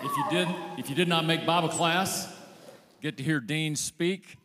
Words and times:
If 0.00 0.16
you 0.16 0.24
did, 0.30 0.48
if 0.76 0.88
you 0.88 0.94
did 0.94 1.08
not 1.08 1.24
make 1.24 1.44
Bible 1.44 1.68
class, 1.68 2.32
get 3.02 3.16
to 3.16 3.24
hear 3.24 3.40
Dean 3.40 3.74
speak. 3.74 4.36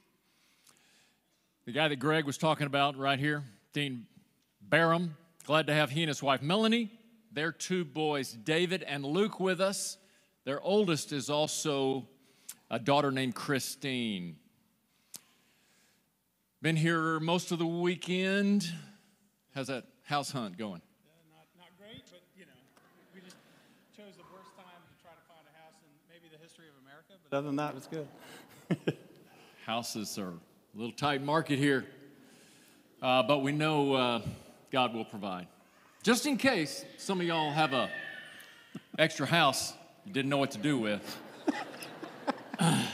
The 1.66 1.72
guy 1.72 1.88
that 1.90 1.98
Greg 1.98 2.26
was 2.26 2.40
talking 2.40 2.66
about 2.66 2.98
right 2.98 3.20
here, 3.20 3.44
Dean 3.72 4.08
Barham. 4.62 5.16
Glad 5.46 5.68
to 5.68 5.74
have 5.74 5.92
he 5.92 6.02
and 6.02 6.08
his 6.08 6.24
wife 6.24 6.42
Melanie, 6.42 6.90
their 7.32 7.52
two 7.52 7.86
boys, 7.86 8.32
David 8.32 8.82
and 8.82 9.06
Luke, 9.06 9.40
with 9.40 9.62
us. 9.62 9.98
Their 10.44 10.60
oldest 10.60 11.14
is 11.14 11.30
also 11.30 12.08
a 12.72 12.80
daughter 12.80 13.12
named 13.12 13.36
Christine. 13.36 14.38
Been 16.64 16.76
here 16.76 17.20
most 17.20 17.52
of 17.52 17.60
the 17.60 17.68
weekend. 17.68 18.68
How's 19.54 19.68
that 19.68 19.86
house 20.02 20.32
hunt 20.32 20.58
going? 20.58 20.82
Other 27.34 27.48
than 27.48 27.56
that, 27.56 27.74
it's 27.76 27.88
good. 27.88 28.08
Houses 29.66 30.20
are 30.20 30.30
a 30.30 30.34
little 30.76 30.92
tight 30.92 31.24
market 31.24 31.58
here, 31.58 31.84
uh, 33.02 33.24
but 33.24 33.40
we 33.40 33.52
know 33.52 33.94
uh, 33.96 34.22
God 34.72 34.94
will 34.94 35.06
provide. 35.06 35.48
Just 36.04 36.28
in 36.28 36.38
case 36.38 36.86
some 36.98 37.20
of 37.20 37.26
y'all 37.26 37.50
have 37.50 37.74
a 37.74 37.90
extra 39.00 39.26
house 39.26 39.74
you 40.06 40.14
didn't 40.14 40.30
know 40.30 40.38
what 40.38 40.52
to 40.52 40.60
do 40.60 40.78
with. 40.78 41.20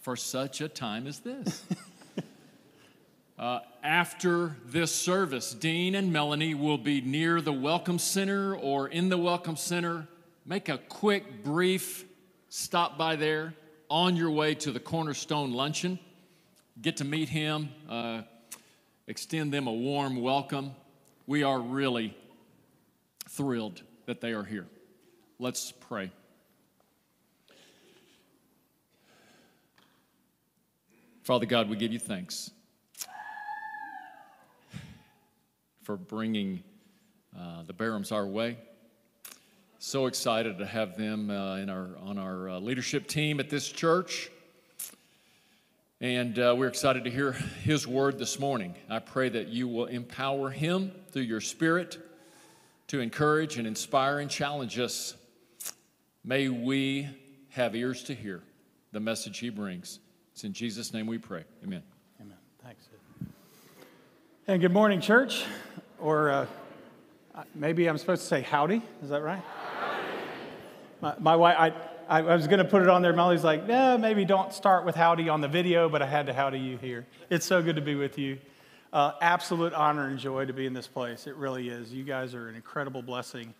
For 0.00 0.14
such 0.14 0.60
a 0.60 0.68
time 0.68 1.08
as 1.08 1.18
this. 1.20 1.64
Uh, 3.36 3.60
after 3.84 4.56
this 4.66 4.92
service, 4.92 5.54
Dean 5.54 5.94
and 5.94 6.12
Melanie 6.12 6.54
will 6.54 6.76
be 6.76 7.00
near 7.00 7.40
the 7.40 7.52
Welcome 7.52 8.00
Center 8.00 8.56
or 8.56 8.88
in 8.88 9.10
the 9.10 9.16
Welcome 9.16 9.54
Center. 9.54 10.08
Make 10.44 10.68
a 10.68 10.78
quick, 10.78 11.44
brief 11.44 12.04
stop 12.48 12.96
by 12.96 13.16
there 13.16 13.54
on 13.90 14.16
your 14.16 14.30
way 14.30 14.54
to 14.54 14.72
the 14.72 14.80
Cornerstone 14.80 15.52
Luncheon. 15.52 15.98
Get 16.80 16.98
to 16.98 17.04
meet 17.04 17.28
him, 17.28 17.70
uh, 17.88 18.22
extend 19.06 19.52
them 19.52 19.66
a 19.66 19.72
warm 19.72 20.20
welcome. 20.22 20.74
We 21.26 21.42
are 21.42 21.60
really 21.60 22.16
thrilled 23.28 23.82
that 24.06 24.20
they 24.20 24.32
are 24.32 24.44
here. 24.44 24.66
Let's 25.38 25.72
pray. 25.72 26.10
Father 31.22 31.46
God, 31.46 31.68
we 31.68 31.76
give 31.76 31.92
you 31.92 31.98
thanks 31.98 32.50
for 35.82 35.96
bringing 35.96 36.62
uh, 37.38 37.64
the 37.64 37.74
Barhams 37.74 38.12
our 38.12 38.26
way. 38.26 38.56
So 39.80 40.06
excited 40.06 40.58
to 40.58 40.66
have 40.66 40.96
them 40.96 41.30
uh, 41.30 41.56
in 41.58 41.70
our, 41.70 41.90
on 42.02 42.18
our 42.18 42.48
uh, 42.48 42.58
leadership 42.58 43.06
team 43.06 43.38
at 43.38 43.48
this 43.48 43.68
church. 43.68 44.28
And 46.00 46.36
uh, 46.36 46.56
we're 46.58 46.66
excited 46.66 47.04
to 47.04 47.10
hear 47.10 47.30
his 47.62 47.86
word 47.86 48.18
this 48.18 48.40
morning. 48.40 48.74
I 48.90 48.98
pray 48.98 49.28
that 49.28 49.46
you 49.46 49.68
will 49.68 49.86
empower 49.86 50.50
him 50.50 50.90
through 51.12 51.22
your 51.22 51.40
spirit 51.40 51.96
to 52.88 52.98
encourage 52.98 53.56
and 53.56 53.68
inspire 53.68 54.18
and 54.18 54.28
challenge 54.28 54.80
us. 54.80 55.14
May 56.24 56.48
we 56.48 57.08
have 57.50 57.76
ears 57.76 58.02
to 58.04 58.14
hear 58.14 58.42
the 58.90 59.00
message 59.00 59.38
he 59.38 59.48
brings. 59.48 60.00
It's 60.32 60.42
in 60.42 60.52
Jesus' 60.52 60.92
name 60.92 61.06
we 61.06 61.18
pray. 61.18 61.44
Amen. 61.62 61.84
Amen. 62.20 62.36
Thanks. 62.64 62.88
And 64.48 64.60
good 64.60 64.72
morning, 64.72 65.00
church. 65.00 65.44
Or 66.00 66.30
uh, 66.30 66.46
maybe 67.54 67.88
I'm 67.88 67.96
supposed 67.96 68.22
to 68.22 68.28
say 68.28 68.40
howdy. 68.40 68.82
Is 69.04 69.10
that 69.10 69.22
right? 69.22 69.42
My, 71.00 71.14
my 71.18 71.36
wife, 71.36 71.56
I, 71.58 71.72
I 72.18 72.34
was 72.34 72.46
going 72.46 72.58
to 72.58 72.64
put 72.64 72.82
it 72.82 72.88
on 72.88 73.02
there. 73.02 73.12
Molly's 73.12 73.44
like, 73.44 73.64
yeah, 73.68 73.96
maybe 73.96 74.24
don't 74.24 74.52
start 74.52 74.84
with 74.84 74.94
howdy 74.94 75.28
on 75.28 75.40
the 75.40 75.48
video, 75.48 75.88
but 75.88 76.02
I 76.02 76.06
had 76.06 76.26
to 76.26 76.32
howdy 76.32 76.58
you 76.58 76.76
here. 76.78 77.06
It's 77.30 77.46
so 77.46 77.62
good 77.62 77.76
to 77.76 77.82
be 77.82 77.94
with 77.94 78.18
you. 78.18 78.38
Uh, 78.92 79.12
absolute 79.20 79.74
honor 79.74 80.06
and 80.08 80.18
joy 80.18 80.46
to 80.46 80.52
be 80.52 80.66
in 80.66 80.72
this 80.72 80.88
place. 80.88 81.26
It 81.26 81.36
really 81.36 81.68
is. 81.68 81.92
You 81.92 82.04
guys 82.04 82.34
are 82.34 82.48
an 82.48 82.54
incredible 82.54 83.02
blessing 83.02 83.54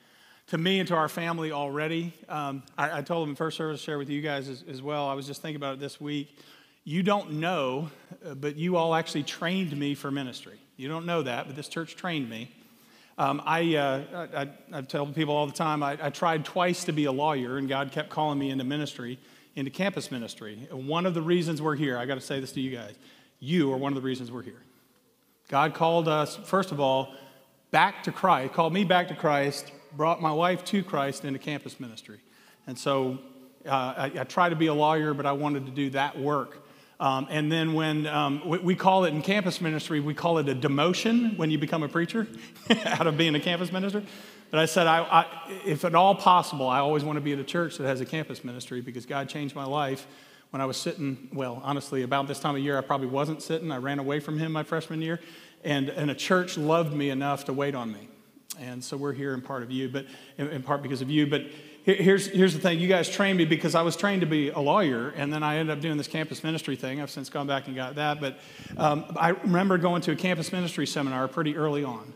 to 0.49 0.59
me 0.59 0.79
and 0.81 0.89
to 0.89 0.95
our 0.95 1.09
family 1.09 1.53
already. 1.53 2.15
Um, 2.29 2.63
I, 2.77 2.99
I, 2.99 3.03
told 3.03 3.25
them 3.25 3.31
in 3.31 3.37
first 3.37 3.59
service 3.59 3.81
to 3.81 3.85
share 3.85 3.99
with 3.99 4.09
you 4.09 4.23
guys 4.23 4.49
as, 4.49 4.65
as, 4.67 4.81
well. 4.81 5.07
I 5.07 5.13
was 5.13 5.27
just 5.27 5.43
thinking 5.43 5.57
about 5.57 5.75
it 5.75 5.81
this 5.81 6.01
week. 6.01 6.39
You 6.85 7.03
don't 7.03 7.33
know, 7.33 7.91
uh, 8.25 8.35
but 8.35 8.57
you 8.57 8.77
all 8.77 8.95
actually 8.95 9.25
trained 9.25 9.77
me 9.77 9.95
for 9.95 10.11
ministry. 10.11 10.59
You 10.79 10.89
don't 10.89 11.05
know 11.05 11.21
that, 11.23 11.47
but 11.47 11.55
this 11.55 11.69
church 11.69 11.97
trained 11.97 12.31
me. 12.31 12.51
Um, 13.19 13.43
I, 13.45 13.75
uh, 13.75 14.27
I, 14.33 14.49
I, 14.79 14.83
tell 14.83 15.05
people 15.07 15.35
all 15.35 15.49
the 15.49 15.53
time, 15.53 15.83
I, 15.83 15.99
I, 16.01 16.09
tried 16.09 16.45
twice 16.45 16.85
to 16.85 16.93
be 16.93 17.07
a 17.07 17.13
lawyer, 17.13 17.59
and 17.59 17.69
God 17.69 17.91
kept 17.91 18.11
calling 18.11 18.39
me 18.39 18.51
into 18.51 18.63
ministry, 18.63 19.19
into 19.57 19.73
campus 19.73 20.13
ministry. 20.13 20.69
And 20.71 20.87
one 20.87 21.05
of 21.05 21.15
the 21.15 21.21
reasons 21.21 21.61
we're 21.61 21.75
here, 21.75 21.99
I 21.99 22.07
got 22.07 22.15
to 22.15 22.21
say 22.21 22.39
this 22.39 22.53
to 22.53 22.61
you 22.61 22.71
guys, 22.71 22.95
you 23.41 23.73
are 23.73 23.77
one 23.77 23.91
of 23.91 23.97
the 23.97 24.07
reasons 24.07 24.31
we're 24.31 24.45
here. 24.45 24.63
God 25.49 25.75
called 25.75 26.07
us, 26.07 26.37
first 26.37 26.71
of 26.71 26.79
all, 26.79 27.13
back 27.73 28.05
to 28.05 28.13
Christ, 28.13 28.53
called 28.53 28.73
me 28.73 28.85
back 28.85 29.09
to 29.09 29.17
Christ, 29.17 29.73
brought 29.97 30.23
my 30.23 30.33
wife 30.33 30.65
to 30.67 30.85
Christ 30.85 31.25
into 31.25 31.41
campus 31.41 31.81
ministry. 31.81 32.21
And 32.69 32.79
so 32.79 33.19
uh, 33.67 33.95
I, 33.97 34.13
I 34.21 34.25
try 34.25 34.49
to 34.49 34.57
be 34.57 34.69
a 34.69 34.75
lawyer, 34.75 35.13
but 35.13 35.27
I 35.27 35.33
wanted 35.33 35.67
to 35.67 35.73
do 35.73 35.91
that 35.91 36.17
work 36.17 36.68
um, 37.01 37.29
and 37.31 37.51
then 37.51 37.75
when 37.75 38.07
um, 38.07 38.43
we, 38.45 38.59
we, 38.59 38.75
call 38.75 39.05
it 39.05 39.11
in 39.11 39.23
campus 39.23 39.61
ministry, 39.61 40.01
we 40.01 40.15
call 40.15 40.39
it 40.39 40.49
a 40.49 40.55
demotion 40.55 41.37
when 41.37 41.51
you 41.51 41.59
become 41.59 41.83
a 41.85 41.89
preacher 41.89 42.27
out 42.85 43.07
of 43.07 43.17
being 43.17 43.35
a 43.37 43.41
campus 43.41 43.71
minister. 43.71 44.03
But 44.51 44.61
I 44.61 44.67
said, 44.67 44.87
I, 44.87 45.03
I, 45.03 45.27
if 45.65 45.85
at 45.85 45.95
all 45.95 46.15
possible, 46.15 46.69
I 46.69 46.79
always 46.79 47.05
want 47.05 47.17
to 47.17 47.21
be 47.21 47.33
at 47.33 47.39
a 47.39 47.45
church 47.45 47.77
that 47.79 47.87
has 47.87 48.01
a 48.01 48.07
campus 48.07 48.43
ministry 48.43 48.81
because 48.81 49.07
God 49.07 49.29
changed 49.29 49.55
my 49.55 49.65
life 49.65 50.07
when 50.51 50.63
I 50.63 50.65
was 50.65 50.77
sitting, 50.77 51.29
well, 51.33 51.61
honestly, 51.63 52.03
about 52.03 52.27
this 52.27 52.41
time 52.41 52.57
of 52.57 52.63
year, 52.63 52.79
I 52.79 52.81
probably 52.81 53.09
wasn't 53.09 53.43
sitting. 53.43 53.71
I 53.71 53.77
ran 53.77 53.99
away 53.99 54.19
from 54.19 54.39
Him 54.39 54.53
my 54.53 54.63
freshman 54.63 55.03
year. 55.03 55.21
And, 55.63 55.91
and 55.91 56.11
a 56.11 56.15
church 56.15 56.57
loved 56.57 56.95
me 56.95 57.11
enough 57.11 57.45
to 57.47 57.53
wait 57.53 57.75
on 57.75 57.93
me. 57.93 58.09
And 58.59 58.83
so 58.83 58.97
we're 58.97 59.13
here 59.13 59.35
in 59.35 59.43
part 59.43 59.63
of 59.63 59.71
you, 59.71 59.89
but 59.89 60.07
in, 60.39 60.49
in 60.49 60.63
part 60.63 60.83
because 60.83 61.03
of 61.03 61.11
you. 61.11 61.27
But 61.27 61.43
Here's, 61.85 62.27
here's 62.27 62.53
the 62.53 62.61
thing 62.61 62.81
you 62.81 62.89
guys 62.89 63.09
trained 63.09 63.39
me 63.39 63.47
because 63.47 63.75
I 63.75 63.81
was 63.81 63.97
trained 63.97 64.21
to 64.21 64.27
be 64.27 64.51
a 64.51 64.59
lawyer, 64.59 65.09
and 65.17 65.33
then 65.33 65.43
I 65.43 65.57
ended 65.57 65.75
up 65.75 65.81
doing 65.81 65.97
this 65.97 66.09
campus 66.09 66.45
ministry 66.45 66.77
thing. 66.77 67.01
I've 67.01 67.11
since 67.11 67.31
gone 67.31 67.47
back 67.47 67.67
and 67.67 67.75
got 67.75 67.95
that. 67.95 68.21
But 68.21 68.39
um, 68.77 69.07
I 69.17 69.31
remember 69.31 69.79
going 69.79 70.03
to 70.03 70.13
a 70.13 70.17
campus 70.17 70.53
ministry 70.53 70.87
seminar 70.87 71.29
pretty 71.29 71.57
early 71.57 71.85
on. 71.85 72.13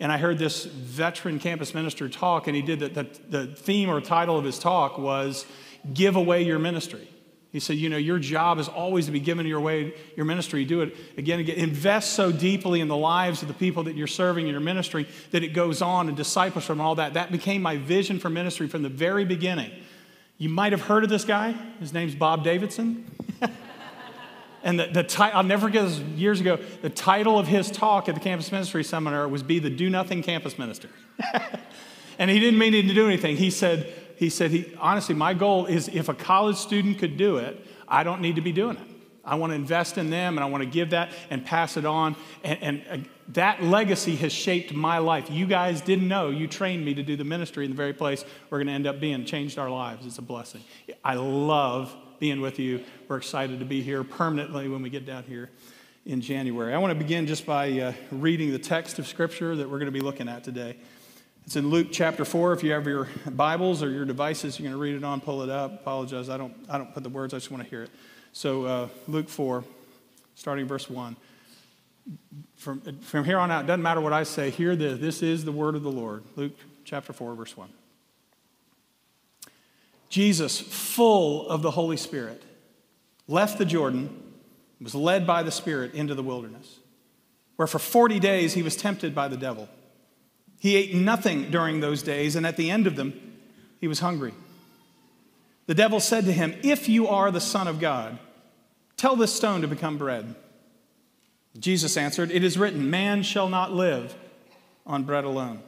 And 0.00 0.10
I 0.10 0.18
heard 0.18 0.38
this 0.38 0.64
veteran 0.64 1.38
campus 1.38 1.74
minister 1.74 2.08
talk, 2.08 2.48
and 2.48 2.56
he 2.56 2.62
did 2.62 2.80
the, 2.80 2.88
the, 2.88 3.06
the 3.28 3.46
theme 3.46 3.88
or 3.88 4.00
title 4.00 4.36
of 4.36 4.44
his 4.44 4.58
talk 4.58 4.98
was 4.98 5.46
Give 5.94 6.16
Away 6.16 6.42
Your 6.42 6.58
Ministry. 6.58 7.08
He 7.52 7.60
said, 7.60 7.76
You 7.76 7.90
know, 7.90 7.98
your 7.98 8.18
job 8.18 8.58
is 8.58 8.66
always 8.66 9.06
to 9.06 9.12
be 9.12 9.20
given 9.20 9.46
your 9.46 9.60
way, 9.60 9.94
your 10.16 10.24
ministry. 10.24 10.64
Do 10.64 10.80
it 10.80 10.96
again 11.18 11.38
and 11.38 11.48
again. 11.48 11.62
Invest 11.62 12.14
so 12.14 12.32
deeply 12.32 12.80
in 12.80 12.88
the 12.88 12.96
lives 12.96 13.42
of 13.42 13.48
the 13.48 13.54
people 13.54 13.82
that 13.84 13.94
you're 13.94 14.06
serving 14.06 14.46
in 14.46 14.52
your 14.52 14.60
ministry 14.60 15.06
that 15.32 15.44
it 15.44 15.48
goes 15.48 15.82
on 15.82 16.08
and 16.08 16.16
disciples 16.16 16.64
from 16.64 16.80
all 16.80 16.94
that. 16.94 17.14
That 17.14 17.30
became 17.30 17.60
my 17.60 17.76
vision 17.76 18.18
for 18.18 18.30
ministry 18.30 18.68
from 18.68 18.82
the 18.82 18.88
very 18.88 19.26
beginning. 19.26 19.70
You 20.38 20.48
might 20.48 20.72
have 20.72 20.80
heard 20.80 21.04
of 21.04 21.10
this 21.10 21.26
guy. 21.26 21.52
His 21.78 21.92
name's 21.92 22.14
Bob 22.14 22.42
Davidson. 22.42 23.04
and 24.62 24.80
the, 24.80 24.86
the 24.86 25.04
ti- 25.04 25.22
I'll 25.22 25.42
never 25.42 25.68
forget 25.68 25.84
this 25.84 25.98
years 25.98 26.40
ago. 26.40 26.58
The 26.80 26.90
title 26.90 27.38
of 27.38 27.46
his 27.46 27.70
talk 27.70 28.08
at 28.08 28.14
the 28.14 28.20
campus 28.20 28.50
ministry 28.50 28.82
seminar 28.82 29.28
was 29.28 29.42
Be 29.42 29.58
the 29.58 29.70
Do 29.70 29.90
Nothing 29.90 30.22
Campus 30.22 30.58
Minister. 30.58 30.88
and 32.18 32.30
he 32.30 32.40
didn't 32.40 32.58
mean 32.58 32.72
to 32.72 32.94
do 32.94 33.06
anything. 33.06 33.36
He 33.36 33.50
said, 33.50 33.92
he 34.22 34.30
said, 34.30 34.52
he, 34.52 34.72
honestly, 34.78 35.16
my 35.16 35.34
goal 35.34 35.66
is 35.66 35.88
if 35.88 36.08
a 36.08 36.14
college 36.14 36.56
student 36.56 36.98
could 36.98 37.16
do 37.16 37.38
it, 37.38 37.66
I 37.88 38.04
don't 38.04 38.20
need 38.20 38.36
to 38.36 38.40
be 38.40 38.52
doing 38.52 38.76
it. 38.76 38.86
I 39.24 39.34
want 39.34 39.50
to 39.50 39.56
invest 39.56 39.98
in 39.98 40.10
them 40.10 40.36
and 40.36 40.44
I 40.44 40.46
want 40.46 40.62
to 40.62 40.70
give 40.70 40.90
that 40.90 41.10
and 41.28 41.44
pass 41.44 41.76
it 41.76 41.84
on. 41.84 42.14
And, 42.44 42.62
and 42.62 43.04
uh, 43.04 43.08
that 43.30 43.62
legacy 43.62 44.14
has 44.16 44.32
shaped 44.32 44.72
my 44.72 44.98
life. 44.98 45.28
You 45.28 45.46
guys 45.46 45.80
didn't 45.80 46.06
know. 46.06 46.30
You 46.30 46.46
trained 46.46 46.84
me 46.84 46.94
to 46.94 47.02
do 47.02 47.16
the 47.16 47.24
ministry 47.24 47.64
in 47.64 47.72
the 47.72 47.76
very 47.76 47.92
place 47.92 48.24
we're 48.48 48.58
going 48.58 48.68
to 48.68 48.72
end 48.72 48.86
up 48.86 49.00
being, 49.00 49.24
changed 49.24 49.58
our 49.58 49.70
lives. 49.70 50.06
It's 50.06 50.18
a 50.18 50.22
blessing. 50.22 50.62
I 51.04 51.14
love 51.14 51.94
being 52.20 52.40
with 52.40 52.60
you. 52.60 52.84
We're 53.08 53.16
excited 53.16 53.58
to 53.58 53.64
be 53.64 53.82
here 53.82 54.04
permanently 54.04 54.68
when 54.68 54.82
we 54.82 54.90
get 54.90 55.04
down 55.04 55.24
here 55.24 55.50
in 56.06 56.20
January. 56.20 56.74
I 56.74 56.78
want 56.78 56.92
to 56.92 56.98
begin 56.98 57.26
just 57.26 57.44
by 57.44 57.72
uh, 57.72 57.92
reading 58.12 58.52
the 58.52 58.58
text 58.58 59.00
of 59.00 59.06
Scripture 59.08 59.56
that 59.56 59.68
we're 59.68 59.78
going 59.78 59.86
to 59.86 59.92
be 59.92 60.00
looking 60.00 60.28
at 60.28 60.44
today. 60.44 60.76
It's 61.44 61.56
in 61.56 61.70
Luke 61.70 61.88
chapter 61.90 62.24
4. 62.24 62.52
If 62.52 62.62
you 62.62 62.72
have 62.72 62.86
your 62.86 63.08
Bibles 63.30 63.82
or 63.82 63.90
your 63.90 64.04
devices, 64.04 64.58
you're 64.58 64.70
going 64.70 64.78
to 64.78 64.80
read 64.80 64.94
it 64.94 65.04
on, 65.04 65.20
pull 65.20 65.42
it 65.42 65.50
up. 65.50 65.74
Apologize, 65.74 66.28
I 66.28 66.36
don't, 66.36 66.54
I 66.68 66.78
don't 66.78 66.94
put 66.94 67.02
the 67.02 67.08
words, 67.08 67.34
I 67.34 67.38
just 67.38 67.50
want 67.50 67.64
to 67.64 67.68
hear 67.68 67.82
it. 67.82 67.90
So, 68.32 68.64
uh, 68.64 68.88
Luke 69.08 69.28
4, 69.28 69.64
starting 70.34 70.66
verse 70.66 70.88
1. 70.88 71.16
From, 72.56 72.80
from 73.00 73.24
here 73.24 73.38
on 73.38 73.50
out, 73.50 73.66
doesn't 73.66 73.82
matter 73.82 74.00
what 74.00 74.12
I 74.12 74.22
say, 74.22 74.50
hear 74.50 74.76
this. 74.76 75.00
This 75.00 75.22
is 75.22 75.44
the 75.44 75.52
word 75.52 75.74
of 75.74 75.82
the 75.82 75.90
Lord. 75.90 76.22
Luke 76.36 76.52
chapter 76.84 77.12
4, 77.12 77.34
verse 77.34 77.56
1. 77.56 77.68
Jesus, 80.08 80.60
full 80.60 81.48
of 81.48 81.62
the 81.62 81.72
Holy 81.72 81.96
Spirit, 81.96 82.42
left 83.26 83.58
the 83.58 83.64
Jordan, 83.64 84.32
was 84.80 84.94
led 84.94 85.26
by 85.26 85.42
the 85.42 85.50
Spirit 85.50 85.94
into 85.94 86.14
the 86.14 86.22
wilderness, 86.22 86.78
where 87.56 87.66
for 87.66 87.78
40 87.78 88.20
days 88.20 88.54
he 88.54 88.62
was 88.62 88.76
tempted 88.76 89.14
by 89.14 89.28
the 89.28 89.36
devil. 89.36 89.68
He 90.62 90.76
ate 90.76 90.94
nothing 90.94 91.50
during 91.50 91.80
those 91.80 92.04
days, 92.04 92.36
and 92.36 92.46
at 92.46 92.56
the 92.56 92.70
end 92.70 92.86
of 92.86 92.94
them, 92.94 93.20
he 93.80 93.88
was 93.88 93.98
hungry. 93.98 94.32
The 95.66 95.74
devil 95.74 95.98
said 95.98 96.24
to 96.26 96.32
him, 96.32 96.54
If 96.62 96.88
you 96.88 97.08
are 97.08 97.32
the 97.32 97.40
Son 97.40 97.66
of 97.66 97.80
God, 97.80 98.16
tell 98.96 99.16
this 99.16 99.34
stone 99.34 99.62
to 99.62 99.66
become 99.66 99.98
bread. 99.98 100.36
Jesus 101.58 101.96
answered, 101.96 102.30
It 102.30 102.44
is 102.44 102.56
written, 102.58 102.88
Man 102.90 103.24
shall 103.24 103.48
not 103.48 103.72
live 103.72 104.14
on 104.86 105.02
bread 105.02 105.24
alone. 105.24 105.64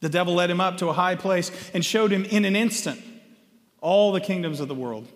The 0.00 0.10
devil 0.10 0.34
led 0.34 0.50
him 0.50 0.60
up 0.60 0.76
to 0.78 0.88
a 0.88 0.92
high 0.92 1.14
place 1.14 1.50
and 1.72 1.82
showed 1.82 2.10
him 2.10 2.26
in 2.26 2.44
an 2.44 2.56
instant 2.56 3.00
all 3.80 4.12
the 4.12 4.20
kingdoms 4.20 4.60
of 4.60 4.68
the 4.68 4.74
world. 4.74 5.08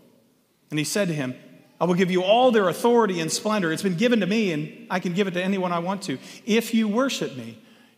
And 0.70 0.78
he 0.78 0.84
said 0.86 1.08
to 1.08 1.14
him, 1.14 1.34
I 1.78 1.84
will 1.84 1.92
give 1.92 2.10
you 2.10 2.22
all 2.22 2.50
their 2.50 2.70
authority 2.70 3.20
and 3.20 3.30
splendor. 3.30 3.70
It's 3.70 3.82
been 3.82 3.96
given 3.96 4.20
to 4.20 4.26
me, 4.26 4.50
and 4.50 4.86
I 4.88 4.98
can 4.98 5.12
give 5.12 5.26
it 5.26 5.32
to 5.32 5.44
anyone 5.44 5.72
I 5.72 5.80
want 5.80 6.00
to. 6.04 6.16
If 6.46 6.72
you 6.72 6.88
worship 6.88 7.36
me, 7.36 7.58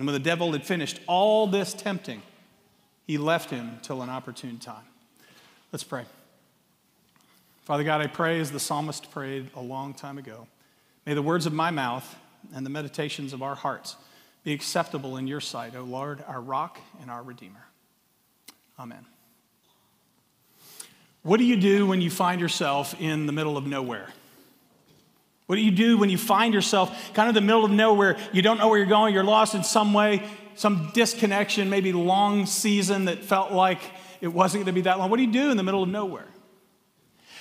And 0.00 0.06
when 0.06 0.14
the 0.14 0.18
devil 0.18 0.52
had 0.52 0.64
finished 0.64 0.98
all 1.06 1.46
this 1.46 1.74
tempting, 1.74 2.22
he 3.06 3.18
left 3.18 3.50
him 3.50 3.80
till 3.82 4.00
an 4.00 4.08
opportune 4.08 4.56
time. 4.56 4.86
Let's 5.72 5.84
pray. 5.84 6.06
Father 7.64 7.84
God, 7.84 8.00
I 8.00 8.06
pray 8.06 8.40
as 8.40 8.50
the 8.50 8.60
psalmist 8.60 9.10
prayed 9.10 9.50
a 9.54 9.60
long 9.60 9.92
time 9.92 10.16
ago. 10.16 10.46
May 11.04 11.12
the 11.12 11.20
words 11.20 11.44
of 11.44 11.52
my 11.52 11.70
mouth 11.70 12.16
and 12.54 12.64
the 12.64 12.70
meditations 12.70 13.34
of 13.34 13.42
our 13.42 13.54
hearts 13.54 13.96
be 14.42 14.54
acceptable 14.54 15.18
in 15.18 15.26
your 15.26 15.38
sight, 15.38 15.76
O 15.76 15.82
Lord, 15.82 16.24
our 16.26 16.40
rock 16.40 16.78
and 17.02 17.10
our 17.10 17.22
redeemer. 17.22 17.66
Amen. 18.78 19.04
What 21.22 21.36
do 21.36 21.44
you 21.44 21.58
do 21.58 21.86
when 21.86 22.00
you 22.00 22.08
find 22.08 22.40
yourself 22.40 22.98
in 22.98 23.26
the 23.26 23.32
middle 23.32 23.58
of 23.58 23.66
nowhere? 23.66 24.08
What 25.50 25.56
do 25.56 25.62
you 25.62 25.72
do 25.72 25.98
when 25.98 26.10
you 26.10 26.16
find 26.16 26.54
yourself 26.54 27.12
kind 27.12 27.28
of 27.28 27.34
the 27.34 27.40
middle 27.40 27.64
of 27.64 27.72
nowhere? 27.72 28.16
You 28.32 28.40
don't 28.40 28.58
know 28.58 28.68
where 28.68 28.78
you're 28.78 28.86
going, 28.86 29.12
you're 29.12 29.24
lost 29.24 29.56
in 29.56 29.64
some 29.64 29.92
way, 29.92 30.22
some 30.54 30.92
disconnection, 30.94 31.68
maybe 31.68 31.92
long 31.92 32.46
season 32.46 33.06
that 33.06 33.24
felt 33.24 33.50
like 33.50 33.80
it 34.20 34.28
wasn't 34.28 34.60
going 34.60 34.72
to 34.72 34.80
be 34.80 34.82
that 34.82 35.00
long. 35.00 35.10
What 35.10 35.16
do 35.16 35.24
you 35.24 35.32
do 35.32 35.50
in 35.50 35.56
the 35.56 35.64
middle 35.64 35.82
of 35.82 35.88
nowhere? 35.88 36.28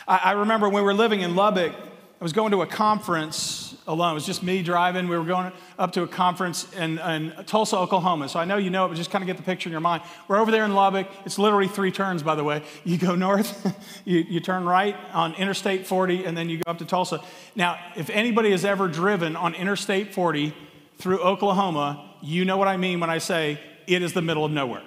I, 0.07 0.17
I 0.23 0.31
remember 0.31 0.67
when 0.69 0.77
we 0.77 0.81
were 0.81 0.95
living 0.95 1.21
in 1.21 1.35
Lubbock, 1.35 1.71
I 1.71 2.23
was 2.23 2.33
going 2.33 2.49
to 2.49 2.63
a 2.63 2.65
conference 2.65 3.68
alone. 3.89 4.11
It 4.11 4.13
was 4.13 4.25
just 4.25 4.43
me 4.43 4.61
driving. 4.61 5.09
We 5.09 5.17
were 5.17 5.25
going 5.25 5.51
up 5.77 5.91
to 5.93 6.03
a 6.03 6.07
conference 6.07 6.71
in, 6.73 6.99
in, 6.99 7.33
Tulsa, 7.47 7.75
Oklahoma. 7.75 8.29
So 8.29 8.39
I 8.39 8.45
know 8.45 8.57
you 8.57 8.69
know 8.69 8.85
it, 8.85 8.89
but 8.89 8.97
just 8.97 9.09
kind 9.09 9.23
of 9.23 9.27
get 9.27 9.37
the 9.37 9.43
picture 9.43 9.67
in 9.67 9.71
your 9.71 9.81
mind. 9.81 10.03
We're 10.27 10.37
over 10.37 10.51
there 10.51 10.63
in 10.63 10.73
Lubbock. 10.73 11.07
It's 11.25 11.39
literally 11.39 11.67
three 11.67 11.91
turns, 11.91 12.21
by 12.21 12.35
the 12.35 12.43
way. 12.43 12.63
You 12.85 12.99
go 12.99 13.15
north, 13.15 13.75
you, 14.05 14.19
you 14.19 14.39
turn 14.39 14.63
right 14.63 14.95
on 15.11 15.33
Interstate 15.33 15.87
40, 15.87 16.25
and 16.25 16.37
then 16.37 16.49
you 16.49 16.59
go 16.59 16.71
up 16.71 16.77
to 16.77 16.85
Tulsa. 16.85 17.21
Now, 17.55 17.79
if 17.97 18.11
anybody 18.11 18.51
has 18.51 18.63
ever 18.63 18.87
driven 18.87 19.35
on 19.35 19.55
Interstate 19.55 20.13
40 20.13 20.53
through 20.99 21.19
Oklahoma, 21.19 22.15
you 22.21 22.45
know 22.45 22.57
what 22.57 22.67
I 22.67 22.77
mean 22.77 22.99
when 22.99 23.09
I 23.09 23.17
say 23.17 23.59
it 23.87 24.03
is 24.03 24.13
the 24.13 24.21
middle 24.21 24.45
of 24.45 24.51
nowhere. 24.51 24.83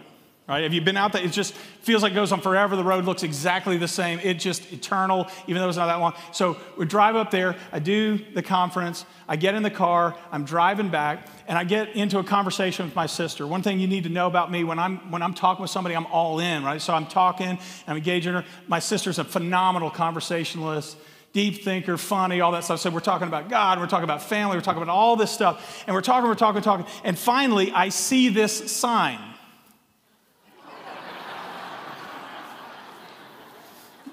Right? 0.52 0.64
Have 0.64 0.74
you 0.74 0.82
been 0.82 0.98
out 0.98 1.14
there? 1.14 1.24
It 1.24 1.32
just 1.32 1.54
feels 1.54 2.02
like 2.02 2.12
it 2.12 2.14
goes 2.14 2.30
on 2.30 2.42
forever. 2.42 2.76
The 2.76 2.84
road 2.84 3.06
looks 3.06 3.22
exactly 3.22 3.78
the 3.78 3.88
same. 3.88 4.20
It's 4.22 4.44
just 4.44 4.70
eternal, 4.70 5.26
even 5.46 5.62
though 5.62 5.68
it's 5.70 5.78
not 5.78 5.86
that 5.86 5.94
long. 5.94 6.12
So 6.30 6.58
we 6.76 6.84
drive 6.84 7.16
up 7.16 7.30
there. 7.30 7.56
I 7.72 7.78
do 7.78 8.18
the 8.34 8.42
conference. 8.42 9.06
I 9.26 9.36
get 9.36 9.54
in 9.54 9.62
the 9.62 9.70
car. 9.70 10.14
I'm 10.30 10.44
driving 10.44 10.90
back, 10.90 11.26
and 11.48 11.56
I 11.56 11.64
get 11.64 11.96
into 11.96 12.18
a 12.18 12.22
conversation 12.22 12.84
with 12.84 12.94
my 12.94 13.06
sister. 13.06 13.46
One 13.46 13.62
thing 13.62 13.80
you 13.80 13.86
need 13.86 14.04
to 14.04 14.10
know 14.10 14.26
about 14.26 14.52
me 14.52 14.62
when 14.62 14.78
I'm 14.78 15.10
when 15.10 15.22
I'm 15.22 15.32
talking 15.32 15.62
with 15.62 15.70
somebody, 15.70 15.96
I'm 15.96 16.04
all 16.04 16.38
in, 16.38 16.62
right? 16.62 16.82
So 16.82 16.92
I'm 16.92 17.06
talking, 17.06 17.58
I'm 17.86 17.96
engaging 17.96 18.34
her. 18.34 18.44
My 18.68 18.78
sister's 18.78 19.18
a 19.18 19.24
phenomenal 19.24 19.88
conversationalist 19.88 20.98
deep 21.32 21.64
thinker, 21.64 21.96
funny, 21.96 22.42
all 22.42 22.52
that 22.52 22.62
stuff. 22.64 22.80
So 22.80 22.90
we're 22.90 23.00
talking 23.00 23.26
about 23.26 23.48
God, 23.48 23.80
we're 23.80 23.86
talking 23.86 24.04
about 24.04 24.22
family, 24.22 24.58
we're 24.58 24.60
talking 24.60 24.82
about 24.82 24.92
all 24.92 25.16
this 25.16 25.30
stuff. 25.30 25.82
And 25.86 25.94
we're 25.94 26.02
talking, 26.02 26.28
we're 26.28 26.34
talking, 26.34 26.60
talking. 26.60 26.84
And 27.04 27.18
finally, 27.18 27.72
I 27.72 27.88
see 27.88 28.28
this 28.28 28.70
sign. 28.70 29.31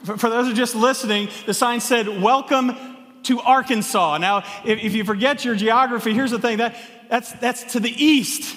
For, 0.10 0.18
for 0.18 0.30
those 0.32 0.48
who 0.48 0.54
are 0.54 0.56
just 0.56 0.74
listening, 0.74 1.30
the 1.46 1.54
sign 1.54 1.80
said, 1.82 2.08
Welcome 2.08 2.76
to 3.24 3.42
Arkansas. 3.42 4.18
Now, 4.18 4.40
if, 4.66 4.84
if 4.84 4.96
you 4.96 5.04
forget 5.04 5.46
your 5.46 5.56
geography, 5.56 6.16
here's 6.16 6.32
the 6.32 6.40
thing 6.40 6.58
that, 6.58 6.76
that's, 7.12 7.32
that's 7.34 7.74
to 7.74 7.80
the 7.80 7.92
east. 7.92 8.56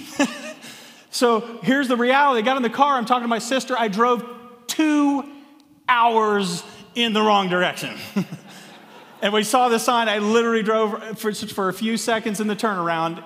so 1.10 1.60
here's 1.62 1.88
the 1.88 1.96
reality. 1.99 2.38
I 2.38 2.43
got 2.43 2.56
in 2.56 2.62
the 2.62 2.70
car, 2.70 2.96
I'm 2.96 3.04
talking 3.04 3.25
to 3.25 3.28
my 3.28 3.38
sister. 3.38 3.76
I 3.78 3.88
drove 3.88 4.25
two 4.66 5.25
hours 5.87 6.64
in 6.94 7.12
the 7.12 7.20
wrong 7.20 7.50
direction. 7.50 7.98
and 9.20 9.34
we 9.34 9.43
saw 9.43 9.69
the 9.69 9.78
sign. 9.78 10.08
I 10.08 10.20
literally 10.20 10.62
drove 10.62 11.19
for, 11.19 11.34
for 11.34 11.69
a 11.69 11.75
few 11.75 11.98
seconds 11.98 12.40
in 12.40 12.46
the 12.46 12.56
turnaround 12.56 13.22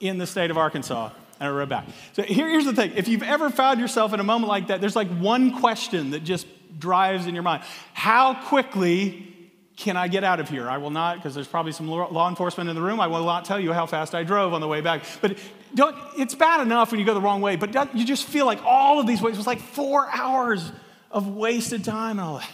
in 0.00 0.18
the 0.18 0.26
state 0.26 0.50
of 0.50 0.58
Arkansas. 0.58 1.10
And 1.38 1.48
I 1.48 1.52
rode 1.52 1.68
back. 1.68 1.86
So 2.14 2.24
here, 2.24 2.48
here's 2.48 2.64
the 2.64 2.74
thing. 2.74 2.94
If 2.96 3.06
you've 3.06 3.22
ever 3.22 3.50
found 3.50 3.78
yourself 3.78 4.12
in 4.12 4.18
a 4.18 4.24
moment 4.24 4.48
like 4.48 4.66
that, 4.66 4.80
there's 4.80 4.96
like 4.96 5.10
one 5.18 5.60
question 5.60 6.10
that 6.10 6.24
just 6.24 6.48
drives 6.78 7.26
in 7.26 7.34
your 7.34 7.42
mind. 7.42 7.62
How 7.92 8.34
quickly 8.34 9.34
can 9.76 9.96
I 9.96 10.08
get 10.08 10.24
out 10.24 10.40
of 10.40 10.48
here? 10.48 10.68
I 10.68 10.78
will 10.78 10.90
not, 10.90 11.16
because 11.16 11.34
there's 11.34 11.46
probably 11.46 11.72
some 11.72 11.88
law 11.88 12.28
enforcement 12.28 12.68
in 12.68 12.74
the 12.74 12.82
room. 12.82 13.00
I 13.00 13.06
will 13.06 13.24
not 13.24 13.44
tell 13.44 13.60
you 13.60 13.72
how 13.72 13.86
fast 13.86 14.14
I 14.14 14.24
drove 14.24 14.52
on 14.52 14.60
the 14.60 14.68
way 14.68 14.80
back. 14.80 15.04
But 15.20 15.38
don't, 15.74 15.96
it's 16.16 16.34
bad 16.34 16.60
enough 16.60 16.90
when 16.90 16.98
you 16.98 17.06
go 17.06 17.14
the 17.14 17.20
wrong 17.20 17.40
way, 17.40 17.56
but 17.56 17.94
you 17.94 18.04
just 18.04 18.24
feel 18.24 18.46
like 18.46 18.62
all 18.64 18.98
of 18.98 19.06
these 19.06 19.22
ways, 19.22 19.36
was 19.36 19.46
like 19.46 19.60
four 19.60 20.08
hours 20.10 20.72
of 21.10 21.28
wasted 21.28 21.84
time 21.84 22.18
and 22.18 22.20
all 22.20 22.38
that. 22.38 22.50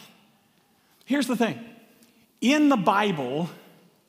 Here's 1.06 1.26
the 1.26 1.36
thing 1.36 1.58
in 2.40 2.68
the 2.68 2.76
Bible, 2.76 3.48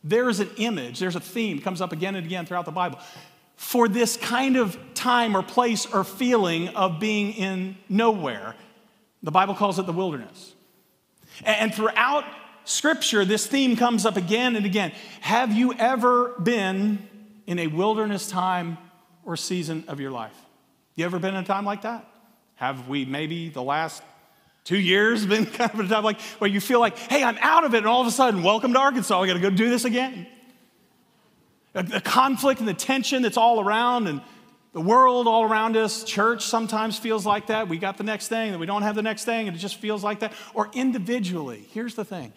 there's 0.04 0.40
an 0.40 0.50
image, 0.58 1.00
there's 1.00 1.16
a 1.16 1.22
theme, 1.22 1.62
comes 1.62 1.80
up 1.82 1.94
again 1.94 2.16
and 2.16 2.26
again 2.26 2.46
throughout 2.46 2.66
the 2.66 2.72
Bible 2.72 3.00
for 3.56 3.88
this 3.88 4.18
kind 4.18 4.58
of 4.58 4.78
time 4.94 5.36
or 5.36 5.42
place 5.42 5.86
or 5.86 6.04
feeling 6.04 6.70
of 6.70 7.00
being 7.00 7.32
in 7.34 7.78
nowhere. 7.88 8.56
The 9.26 9.32
Bible 9.32 9.56
calls 9.56 9.80
it 9.80 9.88
the 9.88 9.92
wilderness. 9.92 10.54
And 11.44 11.74
throughout 11.74 12.26
Scripture, 12.64 13.26
this 13.26 13.48
theme 13.48 13.76
comes 13.76 14.06
up 14.06 14.18
again 14.18 14.56
and 14.56 14.68
again. 14.68 14.92
Have 15.22 15.52
you 15.52 15.74
ever 15.74 16.36
been 16.40 17.00
in 17.48 17.58
a 17.58 17.66
wilderness 17.66 18.30
time 18.30 18.78
or 19.26 19.36
season 19.36 19.84
of 19.88 20.00
your 20.00 20.12
life? 20.12 20.36
You 20.94 21.06
ever 21.06 21.18
been 21.18 21.34
in 21.34 21.44
a 21.44 21.46
time 21.46 21.66
like 21.66 21.82
that? 21.82 22.08
Have 22.54 22.88
we 22.88 23.04
maybe 23.04 23.50
the 23.50 23.64
last 23.64 24.04
two 24.64 24.78
years 24.78 25.26
been 25.28 25.48
kind 25.48 25.74
of 25.74 25.80
a 25.80 25.88
time 25.88 26.04
like 26.04 26.22
where 26.38 26.50
you 26.50 26.62
feel 26.62 26.80
like, 26.80 26.96
hey, 26.96 27.24
I'm 27.24 27.40
out 27.42 27.64
of 27.64 27.74
it, 27.74 27.80
and 27.80 27.88
all 27.88 28.02
of 28.02 28.08
a 28.08 28.12
sudden, 28.12 28.44
welcome 28.44 28.74
to 28.74 28.80
Arkansas, 28.80 29.20
we 29.20 29.28
gotta 29.28 29.40
go 29.40 29.50
do 29.50 29.72
this 29.72 29.86
again? 29.86 30.28
The 31.74 32.00
conflict 32.00 32.60
and 32.60 32.70
the 32.70 32.76
tension 32.76 33.24
that's 33.24 33.38
all 33.38 33.60
around, 33.60 34.08
and 34.08 34.22
the 34.76 34.82
world 34.82 35.26
all 35.26 35.44
around 35.44 35.78
us, 35.78 36.04
church 36.04 36.44
sometimes 36.44 37.00
feels 37.00 37.26
like 37.26 37.48
that. 37.48 37.70
We 37.70 37.78
got 37.78 37.98
the 37.98 38.04
next 38.04 38.28
thing, 38.28 38.50
and 38.50 38.60
we 38.60 38.66
don't 38.66 38.82
have 38.82 38.94
the 38.94 39.02
next 39.02 39.24
thing, 39.24 39.48
and 39.48 39.56
it 39.56 39.60
just 39.62 39.78
feels 39.78 40.04
like 40.04 40.20
that. 40.20 40.34
Or 40.54 40.70
individually, 40.74 41.66
here's 41.72 41.96
the 41.96 42.04
thing 42.04 42.34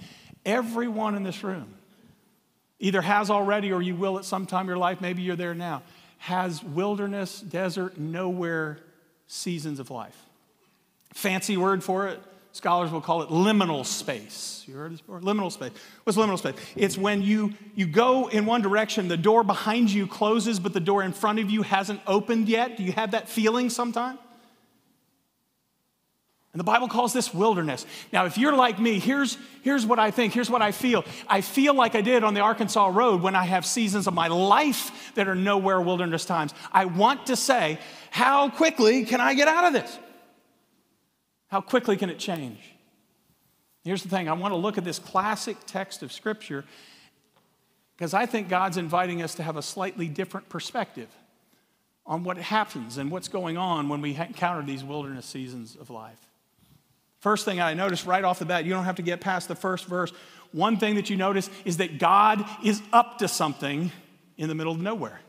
everyone 0.47 1.17
in 1.17 1.25
this 1.25 1.43
room 1.43 1.75
either 2.79 3.03
has 3.03 3.29
already 3.29 3.73
or 3.73 3.83
you 3.83 3.97
will 3.97 4.19
at 4.19 4.25
some 4.25 4.47
time 4.47 4.63
in 4.63 4.67
your 4.69 4.77
life, 4.77 5.01
maybe 5.01 5.21
you're 5.21 5.35
there 5.35 5.53
now, 5.53 5.83
has 6.19 6.63
wilderness, 6.63 7.41
desert, 7.41 7.99
nowhere 7.99 8.79
seasons 9.27 9.81
of 9.81 9.91
life. 9.91 10.17
Fancy 11.15 11.57
word 11.57 11.83
for 11.83 12.07
it 12.07 12.21
Scholars 12.59 12.91
will 12.91 13.01
call 13.01 13.23
it 13.23 13.29
liminal 13.29 13.87
space. 13.87 14.65
You 14.67 14.75
heard 14.75 14.93
this 14.93 15.01
before? 15.01 15.21
Liminal 15.21 15.53
space. 15.53 15.71
What's 16.03 16.19
liminal 16.19 16.39
space? 16.39 16.57
It's 16.75 16.99
when 16.99 17.23
you, 17.23 17.55
you 17.77 17.87
go 17.87 18.27
in 18.27 18.47
one 18.47 18.63
direction, 18.63 19.07
the 19.07 19.17
door 19.17 19.45
behind 19.45 19.93
you 19.93 20.09
closes, 20.09 20.59
but 20.59 20.73
the 20.73 20.81
door 20.81 21.05
in 21.05 21.13
front 21.13 21.39
of 21.39 21.51
you 21.51 21.63
hasn't 21.63 22.01
opened 22.05 22.49
yet. 22.49 22.77
Do 22.77 22.83
you 22.83 22.91
have 22.91 23.13
that 23.13 23.29
feeling 23.29 23.71
sometime? 23.71 24.19
And 26.53 26.59
the 26.59 26.65
Bible 26.65 26.89
calls 26.89 27.13
this 27.13 27.33
wilderness. 27.33 27.87
Now, 28.13 28.25
if 28.25 28.37
you're 28.37 28.57
like 28.57 28.81
me, 28.81 28.99
here's, 28.99 29.39
here's 29.63 29.87
what 29.87 30.01
I 30.01 30.11
think, 30.11 30.35
here's 30.35 30.51
what 30.51 30.61
I 30.61 30.73
feel. 30.73 31.05
I 31.29 31.43
feel 31.43 31.75
like 31.75 31.95
I 31.95 32.01
did 32.01 32.25
on 32.25 32.35
the 32.35 32.41
Arkansas 32.41 32.89
Road 32.89 33.23
when 33.23 33.37
I 33.37 33.45
have 33.45 33.65
seasons 33.65 34.09
of 34.09 34.15
my 34.15 34.27
life 34.27 35.13
that 35.15 35.29
are 35.29 35.37
nowhere 35.37 35.81
wilderness 35.81 36.25
times. 36.25 36.53
I 36.73 36.87
want 36.87 37.27
to 37.27 37.37
say, 37.37 37.79
how 38.11 38.51
quickly 38.51 39.05
can 39.05 39.21
I 39.21 39.35
get 39.35 39.47
out 39.47 39.65
of 39.67 39.73
this? 39.75 39.97
How 41.49 41.61
quickly 41.61 41.97
can 41.97 42.11
it 42.11 42.19
change? 42.19 42.61
Here's 43.85 44.03
the 44.03 44.09
thing 44.09 44.29
I 44.29 44.33
want 44.35 44.53
to 44.53 44.59
look 44.59 44.79
at 44.79 44.85
this 44.85 44.99
classic 44.99 45.57
text 45.67 46.03
of 46.03 46.13
Scripture 46.13 46.65
because 47.97 48.15
I 48.15 48.27
think 48.27 48.49
God's 48.49 48.77
inviting 48.77 49.23
us 49.23 49.35
to 49.37 49.43
have 49.43 49.57
a 49.57 49.63
slightly 49.63 50.07
different 50.07 50.49
perspective 50.49 51.09
on 52.07 52.23
what 52.23 52.39
happens 52.39 52.97
and 52.97 53.11
what's 53.11 53.29
going 53.29 53.57
on 53.57 53.89
when 53.89 54.01
we 54.01 54.15
encounter 54.15 54.65
these 54.65 54.85
wilderness 54.85 55.27
seasons 55.27 55.77
of 55.77 55.91
life. 55.91 56.21
First 57.21 57.45
thing 57.45 57.61
I 57.61 57.75
noticed 57.75 58.07
right 58.07 58.23
off 58.23 58.39
the 58.39 58.45
bat, 58.45 58.65
you 58.65 58.73
don't 58.73 58.85
have 58.85 58.97
to 58.97 59.03
get 59.03 59.21
past 59.21 59.49
the 59.49 59.57
first 59.57 59.87
verse. 59.87 60.13
One 60.53 60.77
thing 60.79 60.95
that 60.95 61.11
you 61.11 61.17
notice 61.17 61.51
is 61.65 61.79
that 61.79 61.99
God 61.99 62.45
is 62.65 62.81
up 62.93 63.19
to 63.19 63.29
something 63.29 63.91
in 64.37 64.49
the 64.49 64.55
middle 64.55 64.73
of 64.73 64.81
nowhere. 64.81 65.21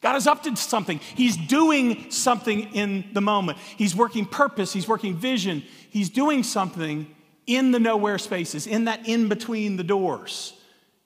God 0.00 0.16
is 0.16 0.26
up 0.26 0.42
to 0.44 0.56
something. 0.56 0.98
He's 0.98 1.36
doing 1.36 2.10
something 2.10 2.74
in 2.74 3.04
the 3.12 3.20
moment. 3.20 3.58
He's 3.76 3.94
working 3.94 4.24
purpose, 4.24 4.72
He's 4.72 4.88
working 4.88 5.14
vision. 5.14 5.62
He's 5.90 6.08
doing 6.08 6.42
something 6.42 7.14
in 7.46 7.72
the 7.72 7.80
nowhere 7.80 8.18
spaces, 8.18 8.66
in 8.66 8.84
that 8.84 9.08
in 9.08 9.28
between 9.28 9.76
the 9.76 9.84
doors 9.84 10.54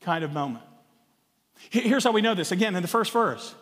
kind 0.03 0.23
of 0.23 0.33
moment. 0.33 0.65
Here's 1.71 2.05
how 2.05 2.13
we 2.13 2.21
know 2.21 2.35
this 2.35 2.53
again 2.53 2.77
in 2.77 2.83
the 2.83 2.89
first 2.89 3.13
verse. 3.13 3.55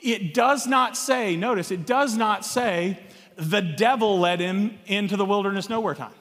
It 0.00 0.34
does 0.34 0.66
not 0.66 0.96
say, 0.96 1.36
notice, 1.36 1.70
it 1.70 1.86
does 1.86 2.16
not 2.16 2.44
say 2.44 2.98
the 3.36 3.60
devil 3.60 4.18
led 4.18 4.40
him 4.40 4.78
into 4.86 5.16
the 5.16 5.24
wilderness 5.24 5.68
nowhere 5.68 5.94
time. 5.94 6.12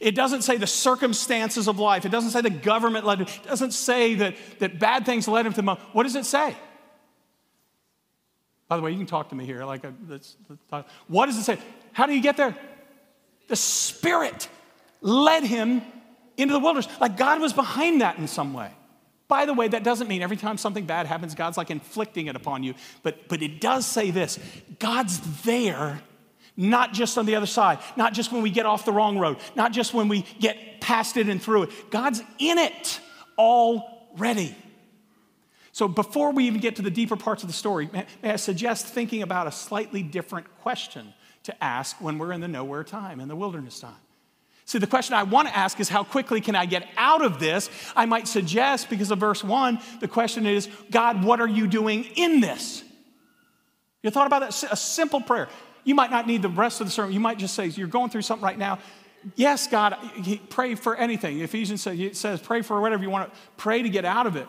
It 0.00 0.14
doesn't 0.14 0.42
say 0.42 0.56
the 0.56 0.66
circumstances 0.66 1.68
of 1.68 1.78
life. 1.78 2.04
It 2.04 2.10
doesn't 2.10 2.30
say 2.30 2.42
the 2.42 2.50
government 2.50 3.06
led 3.06 3.20
him. 3.20 3.26
It 3.26 3.48
doesn't 3.48 3.72
say 3.72 4.14
that, 4.16 4.34
that 4.58 4.78
bad 4.78 5.06
things 5.06 5.26
led 5.26 5.46
him 5.46 5.52
to 5.52 5.56
the 5.56 5.62
moment. 5.62 5.86
What 5.94 6.02
does 6.02 6.16
it 6.16 6.26
say? 6.26 6.54
By 8.68 8.76
the 8.76 8.82
way, 8.82 8.90
you 8.90 8.96
can 8.96 9.06
talk 9.06 9.28
to 9.28 9.34
me 9.34 9.44
here. 9.44 9.64
Like, 9.64 9.84
uh, 9.84 9.90
let's, 10.08 10.36
let's 10.48 10.88
what 11.06 11.26
does 11.26 11.38
it 11.38 11.44
say? 11.44 11.58
How 11.92 12.06
do 12.06 12.14
you 12.14 12.22
get 12.22 12.36
there? 12.36 12.56
The 13.48 13.56
Spirit 13.56 14.48
led 15.00 15.44
him 15.44 15.82
into 16.36 16.52
the 16.52 16.58
wilderness. 16.58 16.88
Like 17.00 17.16
God 17.16 17.40
was 17.40 17.52
behind 17.52 18.00
that 18.00 18.18
in 18.18 18.26
some 18.26 18.52
way. 18.52 18.70
By 19.28 19.46
the 19.46 19.54
way, 19.54 19.68
that 19.68 19.82
doesn't 19.82 20.08
mean 20.08 20.22
every 20.22 20.36
time 20.36 20.56
something 20.56 20.84
bad 20.84 21.06
happens, 21.06 21.34
God's 21.34 21.56
like 21.56 21.70
inflicting 21.70 22.26
it 22.26 22.36
upon 22.36 22.62
you. 22.62 22.74
But, 23.02 23.28
but 23.28 23.42
it 23.42 23.60
does 23.60 23.86
say 23.86 24.10
this 24.10 24.38
God's 24.78 25.42
there, 25.42 26.00
not 26.56 26.92
just 26.92 27.18
on 27.18 27.26
the 27.26 27.34
other 27.34 27.46
side, 27.46 27.78
not 27.96 28.14
just 28.14 28.32
when 28.32 28.42
we 28.42 28.50
get 28.50 28.66
off 28.66 28.84
the 28.84 28.92
wrong 28.92 29.18
road, 29.18 29.38
not 29.54 29.72
just 29.72 29.94
when 29.94 30.08
we 30.08 30.24
get 30.40 30.80
past 30.80 31.16
it 31.16 31.28
and 31.28 31.42
through 31.42 31.64
it. 31.64 31.90
God's 31.90 32.22
in 32.38 32.58
it 32.58 33.00
already. 33.38 34.54
So 35.76 35.88
before 35.88 36.32
we 36.32 36.46
even 36.46 36.58
get 36.58 36.76
to 36.76 36.82
the 36.82 36.90
deeper 36.90 37.16
parts 37.16 37.42
of 37.42 37.50
the 37.50 37.52
story, 37.52 37.90
may 37.92 38.06
I 38.22 38.36
suggest 38.36 38.86
thinking 38.86 39.20
about 39.20 39.46
a 39.46 39.52
slightly 39.52 40.02
different 40.02 40.46
question 40.62 41.12
to 41.42 41.62
ask 41.62 42.00
when 42.00 42.16
we're 42.16 42.32
in 42.32 42.40
the 42.40 42.48
nowhere 42.48 42.82
time, 42.82 43.20
in 43.20 43.28
the 43.28 43.36
wilderness 43.36 43.78
time. 43.78 43.92
See, 44.64 44.78
the 44.78 44.86
question 44.86 45.16
I 45.16 45.24
want 45.24 45.48
to 45.48 45.54
ask 45.54 45.78
is 45.78 45.90
how 45.90 46.02
quickly 46.02 46.40
can 46.40 46.56
I 46.56 46.64
get 46.64 46.88
out 46.96 47.22
of 47.22 47.38
this? 47.38 47.68
I 47.94 48.06
might 48.06 48.26
suggest, 48.26 48.88
because 48.88 49.10
of 49.10 49.18
verse 49.18 49.44
one, 49.44 49.78
the 50.00 50.08
question 50.08 50.46
is, 50.46 50.66
God, 50.90 51.22
what 51.22 51.42
are 51.42 51.46
you 51.46 51.66
doing 51.66 52.04
in 52.16 52.40
this? 52.40 52.82
You 54.02 54.10
thought 54.10 54.26
about 54.26 54.40
that? 54.40 54.72
A 54.72 54.76
simple 54.78 55.20
prayer. 55.20 55.50
You 55.84 55.94
might 55.94 56.10
not 56.10 56.26
need 56.26 56.40
the 56.40 56.48
rest 56.48 56.80
of 56.80 56.86
the 56.86 56.90
sermon. 56.90 57.12
You 57.12 57.20
might 57.20 57.36
just 57.36 57.54
say, 57.54 57.66
You're 57.66 57.86
going 57.86 58.08
through 58.08 58.22
something 58.22 58.46
right 58.46 58.58
now. 58.58 58.78
Yes, 59.34 59.66
God, 59.66 59.98
pray 60.48 60.74
for 60.74 60.96
anything. 60.96 61.40
Ephesians 61.40 61.82
says, 61.82 62.40
Pray 62.40 62.62
for 62.62 62.80
whatever 62.80 63.02
you 63.02 63.10
want 63.10 63.30
to 63.30 63.38
pray 63.58 63.82
to 63.82 63.90
get 63.90 64.06
out 64.06 64.26
of 64.26 64.36
it. 64.36 64.48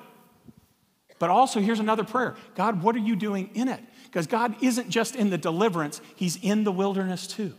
But 1.20 1.30
also, 1.30 1.60
here's 1.60 1.80
another 1.80 2.04
prayer 2.04 2.36
God, 2.56 2.84
what 2.84 2.96
are 2.96 3.00
you 3.00 3.16
doing 3.16 3.50
in 3.54 3.68
it? 3.68 3.82
Because 4.06 4.28
God 4.28 4.56
isn't 4.62 4.90
just 4.90 5.16
in 5.16 5.30
the 5.30 5.38
deliverance, 5.38 6.02
He's 6.16 6.38
in 6.42 6.64
the 6.64 6.72
wilderness 6.72 7.28
too. 7.28 7.54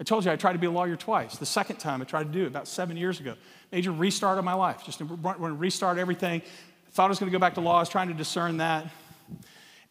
I 0.00 0.04
told 0.04 0.24
you 0.24 0.30
I 0.30 0.36
tried 0.36 0.52
to 0.52 0.58
be 0.58 0.66
a 0.66 0.70
lawyer 0.70 0.94
twice. 0.94 1.38
The 1.38 1.46
second 1.46 1.76
time 1.76 2.00
I 2.00 2.04
tried 2.04 2.24
to 2.24 2.30
do 2.30 2.44
it 2.44 2.46
about 2.46 2.68
seven 2.68 2.96
years 2.96 3.18
ago. 3.18 3.34
Major 3.72 3.90
restart 3.90 4.38
of 4.38 4.44
my 4.44 4.54
life. 4.54 4.84
Just 4.84 5.02
want 5.02 5.38
to 5.38 5.52
restart 5.52 5.98
everything. 5.98 6.42
Thought 6.92 7.06
I 7.06 7.08
was 7.08 7.18
going 7.18 7.30
to 7.32 7.36
go 7.36 7.40
back 7.40 7.54
to 7.54 7.60
law. 7.60 7.78
I 7.78 7.80
was 7.80 7.88
trying 7.88 8.08
to 8.08 8.14
discern 8.14 8.58
that. 8.58 8.86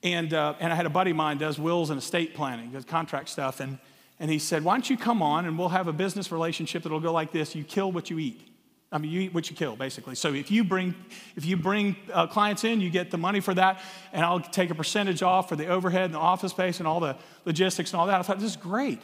And, 0.03 0.33
uh, 0.33 0.53
and 0.59 0.71
I 0.71 0.75
had 0.75 0.85
a 0.85 0.89
buddy 0.89 1.11
of 1.11 1.17
mine 1.17 1.37
does 1.37 1.59
wills 1.59 1.89
and 1.89 1.97
estate 1.97 2.35
planning, 2.35 2.71
does 2.71 2.85
contract 2.85 3.27
stuff. 3.27 3.59
And, 3.59 3.79
and 4.19 4.31
he 4.31 4.39
said, 4.39 4.63
why 4.63 4.75
don't 4.75 4.89
you 4.89 4.97
come 4.97 5.21
on 5.21 5.45
and 5.45 5.59
we'll 5.59 5.69
have 5.69 5.87
a 5.87 5.93
business 5.93 6.31
relationship 6.31 6.83
that'll 6.83 7.01
go 7.01 7.11
like 7.11 7.33
this. 7.33 7.53
You 7.53 7.65
kill 7.65 7.91
what 7.91 8.09
you 8.09 8.17
eat. 8.19 8.46
I 8.89 8.99
mean, 8.99 9.11
you 9.11 9.19
eat 9.19 9.33
what 9.33 9.49
you 9.49 9.55
kill, 9.55 9.75
basically. 9.75 10.15
So 10.15 10.33
if 10.33 10.49
you 10.49 10.63
bring, 10.63 10.95
if 11.35 11.45
you 11.45 11.57
bring 11.57 11.97
uh, 12.13 12.27
clients 12.27 12.63
in, 12.63 12.79
you 12.79 12.89
get 12.89 13.11
the 13.11 13.17
money 13.17 13.41
for 13.41 13.53
that, 13.53 13.81
and 14.13 14.23
I'll 14.23 14.39
take 14.39 14.69
a 14.69 14.75
percentage 14.75 15.21
off 15.21 15.49
for 15.49 15.57
the 15.57 15.67
overhead 15.67 16.05
and 16.05 16.13
the 16.13 16.19
office 16.19 16.51
space 16.51 16.79
and 16.79 16.87
all 16.87 17.01
the 17.01 17.17
logistics 17.43 17.91
and 17.91 17.99
all 17.99 18.07
that. 18.07 18.17
I 18.17 18.23
thought, 18.23 18.39
this 18.39 18.51
is 18.51 18.55
great. 18.55 19.01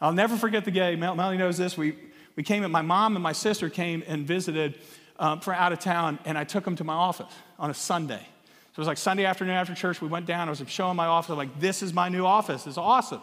I'll 0.00 0.12
never 0.12 0.36
forget 0.36 0.64
the 0.66 0.70
day. 0.70 0.94
Mel- 0.94 1.14
Melanie 1.14 1.38
knows 1.38 1.56
this. 1.56 1.76
We, 1.76 1.96
we 2.36 2.42
came, 2.42 2.70
my 2.70 2.82
mom 2.82 3.16
and 3.16 3.22
my 3.22 3.32
sister 3.32 3.70
came 3.70 4.04
and 4.06 4.26
visited 4.26 4.78
um, 5.18 5.40
from 5.40 5.54
out 5.54 5.72
of 5.72 5.78
town, 5.78 6.18
and 6.26 6.36
I 6.36 6.44
took 6.44 6.64
them 6.64 6.76
to 6.76 6.84
my 6.84 6.94
office 6.94 7.32
on 7.58 7.70
a 7.70 7.74
Sunday. 7.74 8.20
So 8.20 8.72
it 8.74 8.78
was 8.78 8.88
like 8.88 8.98
Sunday 8.98 9.24
afternoon 9.24 9.54
after 9.54 9.74
church. 9.74 10.02
We 10.02 10.08
went 10.08 10.26
down. 10.26 10.48
I 10.48 10.50
was 10.50 10.62
showing 10.68 10.96
my 10.96 11.06
office. 11.06 11.30
I'm 11.30 11.38
like, 11.38 11.58
this 11.58 11.82
is 11.82 11.94
my 11.94 12.10
new 12.10 12.26
office. 12.26 12.66
It's 12.66 12.78
awesome. 12.78 13.22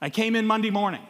I 0.00 0.10
came 0.10 0.36
in 0.36 0.46
Monday 0.46 0.70
morning. 0.70 1.00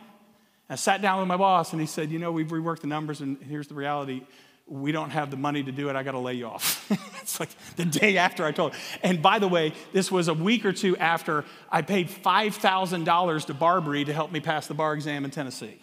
I 0.68 0.76
sat 0.76 1.02
down 1.02 1.18
with 1.18 1.28
my 1.28 1.36
boss, 1.36 1.72
and 1.72 1.80
he 1.80 1.86
said, 1.86 2.10
You 2.10 2.18
know, 2.18 2.32
we've 2.32 2.48
reworked 2.48 2.80
the 2.80 2.86
numbers, 2.86 3.20
and 3.20 3.38
here's 3.42 3.68
the 3.68 3.74
reality 3.74 4.22
we 4.66 4.92
don't 4.92 5.10
have 5.10 5.30
the 5.30 5.36
money 5.36 5.62
to 5.62 5.72
do 5.72 5.90
it. 5.90 5.96
I 5.96 6.02
got 6.02 6.12
to 6.12 6.18
lay 6.18 6.34
you 6.34 6.46
off. 6.46 6.90
it's 7.20 7.38
like 7.38 7.50
the 7.76 7.84
day 7.84 8.16
after 8.16 8.44
I 8.44 8.52
told. 8.52 8.72
Him. 8.72 8.80
And 9.02 9.22
by 9.22 9.38
the 9.38 9.48
way, 9.48 9.74
this 9.92 10.10
was 10.10 10.28
a 10.28 10.34
week 10.34 10.64
or 10.64 10.72
two 10.72 10.96
after 10.96 11.44
I 11.70 11.82
paid 11.82 12.08
$5,000 12.08 13.46
to 13.46 13.54
BARBRI 13.54 14.06
to 14.06 14.12
help 14.12 14.32
me 14.32 14.40
pass 14.40 14.66
the 14.66 14.74
bar 14.74 14.94
exam 14.94 15.24
in 15.24 15.30
Tennessee. 15.30 15.78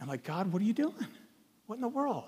I'm 0.00 0.08
like, 0.08 0.24
God, 0.24 0.52
what 0.52 0.60
are 0.60 0.64
you 0.64 0.72
doing? 0.72 0.94
What 1.66 1.76
in 1.76 1.82
the 1.82 1.88
world? 1.88 2.24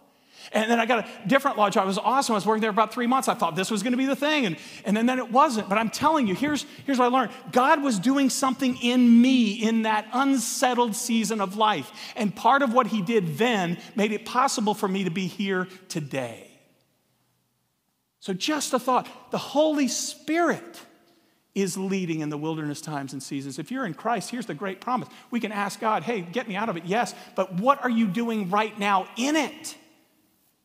And 0.52 0.70
then 0.70 0.80
I 0.80 0.86
got 0.86 1.06
a 1.06 1.28
different 1.28 1.56
law 1.56 1.70
job. 1.70 1.84
It 1.84 1.88
was 1.88 1.98
awesome. 1.98 2.34
I 2.34 2.36
was 2.36 2.46
working 2.46 2.60
there 2.60 2.70
about 2.70 2.92
three 2.92 3.06
months. 3.06 3.28
I 3.28 3.34
thought 3.34 3.56
this 3.56 3.70
was 3.70 3.82
going 3.82 3.92
to 3.92 3.96
be 3.96 4.06
the 4.06 4.16
thing. 4.16 4.46
And, 4.46 4.56
and 4.84 4.96
then, 4.96 5.06
then 5.06 5.18
it 5.18 5.30
wasn't. 5.30 5.68
But 5.68 5.78
I'm 5.78 5.88
telling 5.88 6.26
you, 6.26 6.34
here's, 6.34 6.66
here's 6.84 6.98
what 6.98 7.06
I 7.12 7.16
learned 7.16 7.32
God 7.52 7.82
was 7.82 7.98
doing 7.98 8.28
something 8.28 8.76
in 8.82 9.20
me 9.20 9.52
in 9.52 9.82
that 9.82 10.08
unsettled 10.12 10.96
season 10.96 11.40
of 11.40 11.56
life. 11.56 11.90
And 12.16 12.34
part 12.34 12.62
of 12.62 12.74
what 12.74 12.88
He 12.88 13.02
did 13.02 13.38
then 13.38 13.78
made 13.94 14.12
it 14.12 14.26
possible 14.26 14.74
for 14.74 14.88
me 14.88 15.04
to 15.04 15.10
be 15.10 15.26
here 15.26 15.68
today. 15.88 16.48
So, 18.20 18.32
just 18.32 18.72
a 18.72 18.78
thought 18.78 19.08
the 19.30 19.38
Holy 19.38 19.88
Spirit 19.88 20.80
is 21.54 21.76
leading 21.76 22.20
in 22.20 22.30
the 22.30 22.38
wilderness 22.38 22.80
times 22.80 23.12
and 23.12 23.22
seasons. 23.22 23.58
If 23.58 23.70
you're 23.70 23.84
in 23.84 23.94
Christ, 23.94 24.30
here's 24.30 24.46
the 24.46 24.54
great 24.54 24.80
promise. 24.80 25.08
We 25.30 25.40
can 25.40 25.52
ask 25.52 25.80
God, 25.80 26.02
hey, 26.02 26.22
get 26.22 26.48
me 26.48 26.56
out 26.56 26.68
of 26.68 26.76
it, 26.76 26.84
yes, 26.86 27.14
but 27.34 27.54
what 27.54 27.82
are 27.82 27.90
you 27.90 28.06
doing 28.06 28.48
right 28.48 28.78
now 28.78 29.06
in 29.16 29.36
it? 29.36 29.76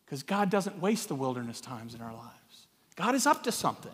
Because 0.08 0.24
God 0.24 0.50
doesn't 0.50 0.80
waste 0.80 1.10
the 1.10 1.16
wilderness 1.16 1.60
times 1.60 1.94
in 1.94 2.02
our 2.02 2.14
lives. 2.14 2.68
God 2.96 3.14
is 3.14 3.28
up 3.28 3.44
to 3.44 3.52
something 3.52 3.92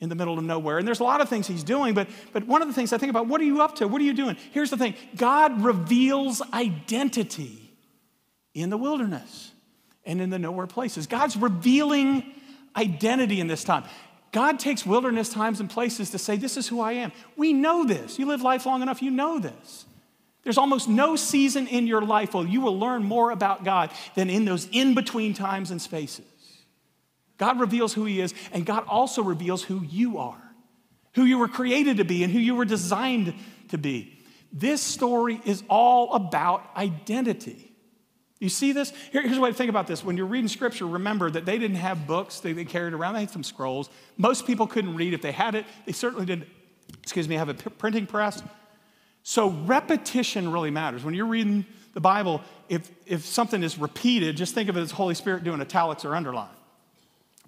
in 0.00 0.08
the 0.08 0.16
middle 0.16 0.36
of 0.36 0.44
nowhere. 0.44 0.78
And 0.78 0.86
there's 0.86 0.98
a 0.98 1.04
lot 1.04 1.20
of 1.20 1.28
things 1.28 1.46
He's 1.46 1.62
doing, 1.62 1.94
but, 1.94 2.08
but 2.32 2.44
one 2.44 2.60
of 2.60 2.66
the 2.66 2.74
things 2.74 2.92
I 2.92 2.98
think 2.98 3.10
about 3.10 3.28
what 3.28 3.40
are 3.40 3.44
you 3.44 3.62
up 3.62 3.76
to? 3.76 3.86
What 3.86 4.00
are 4.00 4.04
you 4.04 4.14
doing? 4.14 4.36
Here's 4.50 4.68
the 4.68 4.76
thing 4.76 4.94
God 5.16 5.62
reveals 5.62 6.42
identity 6.52 7.72
in 8.52 8.68
the 8.68 8.76
wilderness 8.76 9.52
and 10.04 10.20
in 10.20 10.28
the 10.28 10.40
nowhere 10.40 10.66
places. 10.66 11.06
God's 11.06 11.36
revealing 11.36 12.24
identity 12.76 13.40
in 13.40 13.46
this 13.46 13.62
time. 13.62 13.84
God 14.32 14.58
takes 14.58 14.84
wilderness 14.84 15.28
times 15.28 15.60
and 15.60 15.70
places 15.70 16.10
to 16.10 16.18
say, 16.18 16.36
This 16.36 16.56
is 16.56 16.66
who 16.66 16.80
I 16.80 16.92
am. 16.94 17.12
We 17.36 17.52
know 17.52 17.84
this. 17.84 18.18
You 18.18 18.26
live 18.26 18.42
life 18.42 18.66
long 18.66 18.82
enough, 18.82 19.02
you 19.02 19.12
know 19.12 19.38
this. 19.38 19.84
There's 20.42 20.58
almost 20.58 20.88
no 20.88 21.14
season 21.14 21.66
in 21.66 21.86
your 21.86 22.02
life 22.02 22.34
where 22.34 22.46
you 22.46 22.60
will 22.60 22.78
learn 22.78 23.04
more 23.04 23.30
about 23.30 23.64
God 23.64 23.90
than 24.14 24.28
in 24.28 24.44
those 24.44 24.68
in 24.72 24.94
between 24.94 25.34
times 25.34 25.70
and 25.70 25.80
spaces. 25.80 26.24
God 27.38 27.60
reveals 27.60 27.94
who 27.94 28.04
He 28.04 28.20
is, 28.20 28.34
and 28.52 28.66
God 28.66 28.84
also 28.86 29.22
reveals 29.22 29.62
who 29.62 29.82
you 29.82 30.18
are, 30.18 30.42
who 31.14 31.24
you 31.24 31.38
were 31.38 31.48
created 31.48 31.98
to 31.98 32.04
be, 32.04 32.24
and 32.24 32.32
who 32.32 32.38
you 32.38 32.54
were 32.54 32.64
designed 32.64 33.34
to 33.68 33.78
be. 33.78 34.18
This 34.52 34.82
story 34.82 35.40
is 35.44 35.62
all 35.68 36.12
about 36.12 36.68
identity. 36.76 37.72
You 38.38 38.48
see 38.48 38.72
this? 38.72 38.90
Here, 39.12 39.22
here's 39.22 39.36
the 39.36 39.40
way 39.40 39.50
to 39.50 39.56
think 39.56 39.70
about 39.70 39.86
this. 39.86 40.04
When 40.04 40.16
you're 40.16 40.26
reading 40.26 40.48
scripture, 40.48 40.86
remember 40.86 41.30
that 41.30 41.46
they 41.46 41.58
didn't 41.58 41.76
have 41.76 42.08
books 42.08 42.40
they, 42.40 42.52
they 42.52 42.64
carried 42.64 42.92
around, 42.92 43.14
they 43.14 43.20
had 43.20 43.30
some 43.30 43.44
scrolls. 43.44 43.88
Most 44.16 44.46
people 44.46 44.66
couldn't 44.66 44.96
read. 44.96 45.14
If 45.14 45.22
they 45.22 45.30
had 45.30 45.54
it, 45.54 45.64
they 45.86 45.92
certainly 45.92 46.26
didn't, 46.26 46.48
excuse 47.04 47.28
me, 47.28 47.36
have 47.36 47.48
a 47.48 47.54
p- 47.54 47.70
printing 47.70 48.06
press. 48.06 48.42
So 49.22 49.50
repetition 49.50 50.50
really 50.50 50.70
matters. 50.70 51.04
When 51.04 51.14
you're 51.14 51.26
reading 51.26 51.64
the 51.94 52.00
Bible, 52.00 52.42
if, 52.68 52.90
if 53.06 53.24
something 53.24 53.62
is 53.62 53.78
repeated, 53.78 54.36
just 54.36 54.54
think 54.54 54.68
of 54.68 54.76
it 54.76 54.80
as 54.80 54.90
Holy 54.90 55.14
Spirit 55.14 55.44
doing 55.44 55.60
italics 55.60 56.04
or 56.04 56.14
underline. 56.14 56.48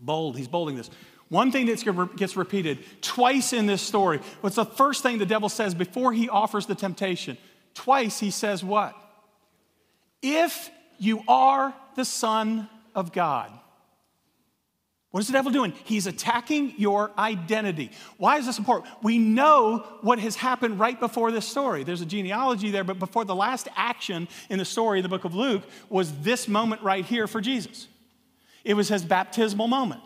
Bold, 0.01 0.37
he's 0.37 0.49
bolding 0.49 0.77
this. 0.77 0.91
One 1.29 1.51
thing 1.51 1.67
that 1.67 2.13
gets 2.17 2.37
repeated 2.37 2.79
twice 3.01 3.53
in 3.53 3.67
this 3.67 3.83
story. 3.83 4.21
What's 4.41 4.57
the 4.57 4.65
first 4.65 5.03
thing 5.03 5.19
the 5.19 5.27
devil 5.27 5.49
says 5.49 5.75
before 5.75 6.13
he 6.13 6.29
offers 6.29 6.67
the 6.67 6.75
temptation? 6.75 7.39
Twice 7.73 8.21
he 8.21 8.31
says 8.31 8.63
what? 8.63 8.95
If 10.23 10.71
you 10.99 11.23
are 11.27 11.75
the 11.97 12.05
Son 12.05 12.69
of 12.95 13.13
God. 13.13 13.51
What 15.15 15.21
is 15.21 15.29
the 15.29 15.33
devil 15.33 15.53
doing? 15.53 15.73
He's 15.85 16.09
attacking 16.09 16.75
your 16.77 17.13
identity. 17.17 17.93
Why 18.17 18.39
is 18.39 18.47
this 18.47 18.59
important? 18.59 18.93
We 19.01 19.17
know 19.17 19.87
what 20.01 20.19
has 20.19 20.35
happened 20.35 20.81
right 20.81 20.99
before 20.99 21.31
this 21.31 21.47
story. 21.47 21.85
There's 21.85 22.01
a 22.01 22.05
genealogy 22.05 22.73
there, 22.73 22.83
but 22.83 22.99
before 22.99 23.25
the 23.25 23.33
last 23.33 23.69
action 23.77 24.27
in 24.51 24.59
the 24.59 24.65
story 24.65 25.03
the 25.03 25.09
book 25.09 25.25
of 25.25 25.33
Luke 25.33 25.63
was 25.89 26.11
this 26.23 26.49
moment 26.49 26.83
right 26.83 27.05
here 27.05 27.29
for 27.29 27.41
Jesus. 27.41 27.87
It 28.65 28.75
was 28.75 28.89
his 28.89 29.05
baptismal 29.05 29.69
moment. 29.69 30.01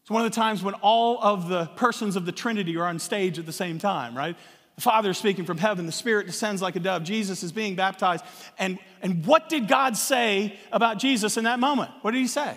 It's 0.00 0.10
one 0.10 0.26
of 0.26 0.32
the 0.32 0.34
times 0.34 0.60
when 0.60 0.74
all 0.74 1.22
of 1.22 1.48
the 1.48 1.66
persons 1.76 2.16
of 2.16 2.26
the 2.26 2.32
Trinity 2.32 2.76
are 2.76 2.88
on 2.88 2.98
stage 2.98 3.38
at 3.38 3.46
the 3.46 3.52
same 3.52 3.78
time, 3.78 4.16
right? 4.16 4.36
The 4.74 4.82
Father 4.82 5.10
is 5.10 5.18
speaking 5.18 5.44
from 5.44 5.58
heaven. 5.58 5.86
The 5.86 5.92
Spirit 5.92 6.26
descends 6.26 6.60
like 6.60 6.74
a 6.74 6.80
dove. 6.80 7.04
Jesus 7.04 7.44
is 7.44 7.52
being 7.52 7.76
baptized. 7.76 8.24
And, 8.58 8.80
and 9.02 9.24
what 9.24 9.48
did 9.48 9.68
God 9.68 9.96
say 9.96 10.58
about 10.72 10.98
Jesus 10.98 11.36
in 11.36 11.44
that 11.44 11.60
moment? 11.60 11.92
What 12.02 12.10
did 12.10 12.18
He 12.18 12.26
say? 12.26 12.56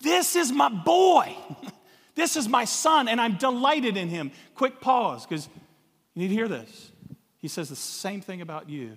This 0.00 0.36
is 0.36 0.52
my 0.52 0.68
boy. 0.68 1.34
This 2.16 2.34
is 2.34 2.48
my 2.48 2.64
son, 2.64 3.08
and 3.08 3.20
I'm 3.20 3.36
delighted 3.36 3.98
in 3.98 4.08
him. 4.08 4.32
Quick 4.54 4.80
pause, 4.80 5.26
because 5.26 5.50
you 6.14 6.22
need 6.22 6.28
to 6.28 6.34
hear 6.34 6.48
this. 6.48 6.90
He 7.36 7.46
says 7.46 7.68
the 7.68 7.76
same 7.76 8.22
thing 8.22 8.40
about 8.40 8.70
you 8.70 8.96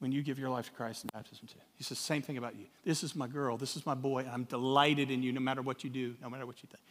when 0.00 0.10
you 0.10 0.22
give 0.22 0.40
your 0.40 0.50
life 0.50 0.66
to 0.66 0.72
Christ 0.72 1.04
in 1.04 1.10
baptism 1.14 1.46
too. 1.46 1.60
He 1.76 1.84
says 1.84 1.98
the 1.98 2.04
same 2.04 2.20
thing 2.20 2.36
about 2.36 2.56
you. 2.56 2.66
This 2.84 3.04
is 3.04 3.14
my 3.14 3.28
girl, 3.28 3.56
this 3.56 3.76
is 3.76 3.86
my 3.86 3.94
boy, 3.94 4.28
I'm 4.30 4.42
delighted 4.42 5.12
in 5.12 5.22
you 5.22 5.32
no 5.32 5.40
matter 5.40 5.62
what 5.62 5.84
you 5.84 5.90
do, 5.90 6.16
no 6.20 6.28
matter 6.28 6.44
what 6.44 6.60
you 6.64 6.68
think. 6.68 6.82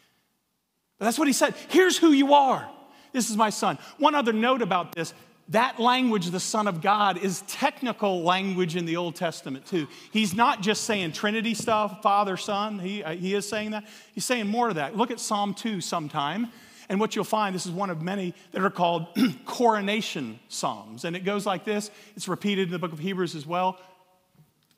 But 0.98 1.06
that's 1.06 1.20
what 1.20 1.28
he 1.28 1.34
said. 1.34 1.54
Here's 1.68 1.98
who 1.98 2.14
you 2.14 2.34
are. 2.34 2.70
This 3.12 3.30
is 3.30 3.36
my 3.36 3.50
son. 3.50 3.78
One 3.98 4.16
other 4.16 4.32
note 4.32 4.62
about 4.62 4.96
this 4.96 5.14
that 5.52 5.80
language, 5.80 6.32
the 6.32 6.40
Son 6.40 6.68
of 6.68 6.82
God, 6.82 7.18
is 7.18 7.42
technical 7.48 8.24
language 8.24 8.76
in 8.76 8.86
the 8.86 8.96
Old 8.98 9.16
Testament 9.16 9.66
too. 9.66 9.88
He's 10.12 10.34
not 10.34 10.62
just 10.62 10.86
saying 10.86 11.12
Trinity 11.12 11.54
stuff, 11.54 12.02
Father, 12.02 12.38
Son. 12.38 12.80
He, 12.80 13.04
uh, 13.04 13.12
he 13.16 13.36
is 13.36 13.48
saying 13.48 13.72
that. 13.72 13.86
He's 14.14 14.26
saying 14.26 14.48
more 14.48 14.70
of 14.70 14.76
that. 14.76 14.96
Look 14.96 15.12
at 15.12 15.20
Psalm 15.20 15.54
2 15.54 15.82
sometime. 15.82 16.48
And 16.88 17.00
what 17.00 17.16
you'll 17.16 17.26
find, 17.26 17.54
this 17.54 17.66
is 17.66 17.72
one 17.72 17.90
of 17.90 18.02
many 18.02 18.34
that 18.52 18.62
are 18.62 18.70
called 18.70 19.08
coronation 19.46 20.40
psalms. 20.48 21.06
And 21.06 21.16
it 21.16 21.22
goes 21.22 21.46
like 21.46 21.66
this 21.66 21.92
it's 22.16 22.28
repeated 22.28 22.68
in 22.68 22.72
the 22.72 22.80
book 22.80 22.94
of 22.94 23.00
Hebrews 23.00 23.36
as 23.36 23.46
well. 23.46 23.78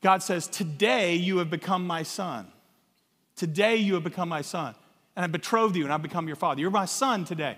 God 0.01 0.24
says, 0.24 0.48
Today 0.48 1.15
you 1.15 1.38
have 1.38 1.51
become 1.51 1.86
my 1.86 2.03
son. 2.03 2.48
Today 3.36 3.77
you 3.77 3.94
have 3.94 4.03
become 4.03 4.30
my 4.30 4.42
son. 4.42 4.75
And 5.15 5.24
I 5.24 5.27
betrothed 5.27 5.75
you 5.75 5.84
and 5.84 5.94
I've 5.94 6.01
become 6.01 6.25
your 6.25 6.36
father. 6.36 6.62
You're 6.62 6.72
my 6.72 6.86
son 6.86 7.25
today. 7.25 7.58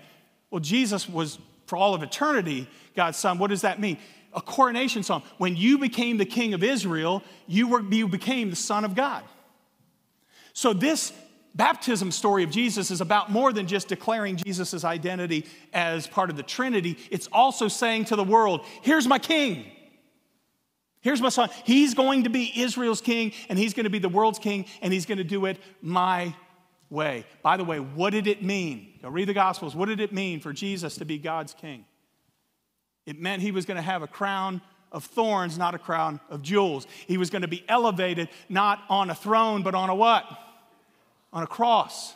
Well, 0.51 0.59
Jesus 0.59 1.07
was 1.07 1.39
for 1.65 1.77
all 1.77 1.93
of 1.93 2.03
eternity 2.03 2.67
God's 2.95 3.17
son. 3.17 3.37
What 3.37 3.49
does 3.49 3.61
that 3.61 3.79
mean? 3.79 3.97
A 4.33 4.41
coronation 4.41 5.03
song. 5.03 5.23
When 5.37 5.55
you 5.55 5.77
became 5.77 6.17
the 6.17 6.25
king 6.25 6.53
of 6.53 6.63
Israel, 6.63 7.23
you, 7.47 7.67
were, 7.67 7.81
you 7.81 8.07
became 8.07 8.49
the 8.49 8.55
son 8.55 8.83
of 8.85 8.95
God. 8.95 9.23
So, 10.53 10.73
this 10.73 11.13
baptism 11.53 12.11
story 12.11 12.43
of 12.43 12.49
Jesus 12.49 12.91
is 12.91 13.01
about 13.01 13.31
more 13.31 13.53
than 13.53 13.65
just 13.65 13.87
declaring 13.87 14.35
Jesus' 14.35 14.83
identity 14.83 15.45
as 15.73 16.05
part 16.05 16.29
of 16.29 16.35
the 16.35 16.43
Trinity. 16.43 16.97
It's 17.09 17.27
also 17.31 17.67
saying 17.67 18.05
to 18.05 18.15
the 18.15 18.23
world, 18.23 18.65
here's 18.81 19.07
my 19.07 19.19
king. 19.19 19.65
Here's 21.01 21.21
my 21.21 21.29
son. 21.29 21.49
He's 21.63 21.93
going 21.93 22.23
to 22.23 22.29
be 22.29 22.51
Israel's 22.55 22.99
king, 22.99 23.31
and 23.47 23.59
he's 23.59 23.73
going 23.73 23.83
to 23.85 23.89
be 23.89 23.99
the 23.99 24.09
world's 24.09 24.39
king, 24.39 24.65
and 24.81 24.91
he's 24.91 25.05
going 25.05 25.19
to 25.19 25.23
do 25.23 25.45
it 25.45 25.57
my 25.81 26.35
way. 26.89 27.25
By 27.41 27.57
the 27.57 27.63
way, 27.63 27.79
what 27.79 28.11
did 28.11 28.27
it 28.27 28.43
mean? 28.43 28.93
Go 29.01 29.09
read 29.09 29.27
the 29.27 29.33
Gospels. 29.33 29.75
What 29.75 29.87
did 29.87 29.99
it 29.99 30.13
mean 30.13 30.39
for 30.39 30.53
Jesus 30.53 30.95
to 30.97 31.05
be 31.05 31.17
God's 31.17 31.53
king? 31.53 31.85
It 33.05 33.19
meant 33.19 33.41
he 33.41 33.51
was 33.51 33.65
going 33.65 33.77
to 33.77 33.83
have 33.83 34.01
a 34.01 34.07
crown 34.07 34.61
of 34.91 35.03
thorns, 35.03 35.57
not 35.57 35.75
a 35.75 35.79
crown 35.79 36.19
of 36.29 36.41
jewels. 36.41 36.87
He 37.07 37.17
was 37.17 37.29
going 37.29 37.41
to 37.41 37.47
be 37.47 37.63
elevated 37.67 38.29
not 38.49 38.83
on 38.89 39.09
a 39.09 39.15
throne, 39.15 39.61
but 39.61 39.75
on 39.75 39.89
a 39.89 39.95
what? 39.95 40.25
On 41.33 41.43
a 41.43 41.47
cross. 41.47 42.13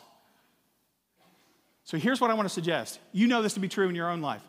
So 1.84 1.98
here's 1.98 2.20
what 2.20 2.30
I 2.30 2.34
want 2.34 2.48
to 2.48 2.54
suggest. 2.54 3.00
You 3.12 3.26
know 3.26 3.42
this 3.42 3.54
to 3.54 3.60
be 3.60 3.68
true 3.68 3.88
in 3.88 3.94
your 3.94 4.10
own 4.10 4.20
life. 4.20 4.42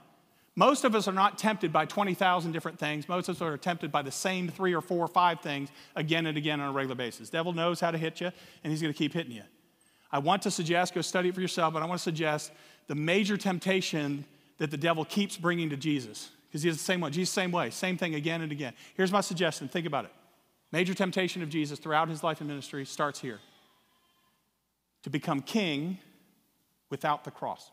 Most 0.56 0.84
of 0.84 0.96
us 0.96 1.08
are 1.08 1.14
not 1.14 1.38
tempted 1.38 1.72
by 1.72 1.86
20,000 1.86 2.52
different 2.52 2.78
things. 2.78 3.08
Most 3.08 3.30
of 3.30 3.36
us 3.38 3.42
are 3.42 3.58
tempted 3.58 3.92
by 3.92 4.02
the 4.02 4.12
same 4.12 4.50
three 4.50 4.74
or 4.74 4.82
four 4.82 5.04
or 5.04 5.08
five 5.08 5.40
things 5.40 5.70
again 5.96 6.26
and 6.26 6.38
again 6.38 6.60
on 6.60 6.70
a 6.70 6.72
regular 6.72 6.96
basis. 6.96 7.30
Devil 7.30 7.54
knows 7.54 7.80
how 7.80 7.90
to 7.90 7.98
hit 7.98 8.20
you, 8.20 8.32
and 8.64 8.72
he's 8.72 8.82
going 8.82 8.94
to 8.94 8.98
keep 8.98 9.14
hitting 9.14 9.32
you. 9.32 9.44
I 10.12 10.20
want 10.20 10.42
to 10.44 10.52
suggest, 10.52 10.94
go 10.94 11.02
study 11.02 11.30
it 11.30 11.36
for 11.36 11.42
yourself, 11.42 11.74
but 11.74 11.82
I 11.82 11.86
want 11.86 12.00
to 12.00 12.04
suggest 12.04 12.52
the 12.88 12.96
major 12.96 13.38
temptation 13.38 14.26
that 14.58 14.72
the 14.72 14.78
devil 14.78 15.06
keeps 15.06 15.38
bringing 15.38 15.70
to 15.70 15.78
Jesus. 15.78 16.30
Because 16.48 16.64
he's 16.64 16.78
the 16.78 16.84
same 16.84 17.00
one. 17.00 17.14
Jesus, 17.14 17.34
same 17.34 17.52
way, 17.52 17.70
same 17.70 17.98
thing 17.98 18.16
again 18.16 18.42
and 18.42 18.52
again. 18.52 18.74
Here's 18.96 19.12
my 19.12 19.22
suggestion 19.22 19.70
think 19.70 19.86
about 19.86 20.06
it. 20.06 20.12
Major 20.72 20.94
temptation 20.94 21.42
of 21.42 21.50
Jesus 21.50 21.80
throughout 21.80 22.10
his 22.10 22.24
life 22.24 22.42
and 22.42 22.50
ministry 22.50 22.86
starts 22.86 23.20
here 23.20 23.40
to 25.04 25.10
become 25.10 25.42
king 25.42 25.98
without 26.90 27.24
the 27.24 27.32
cross. 27.32 27.72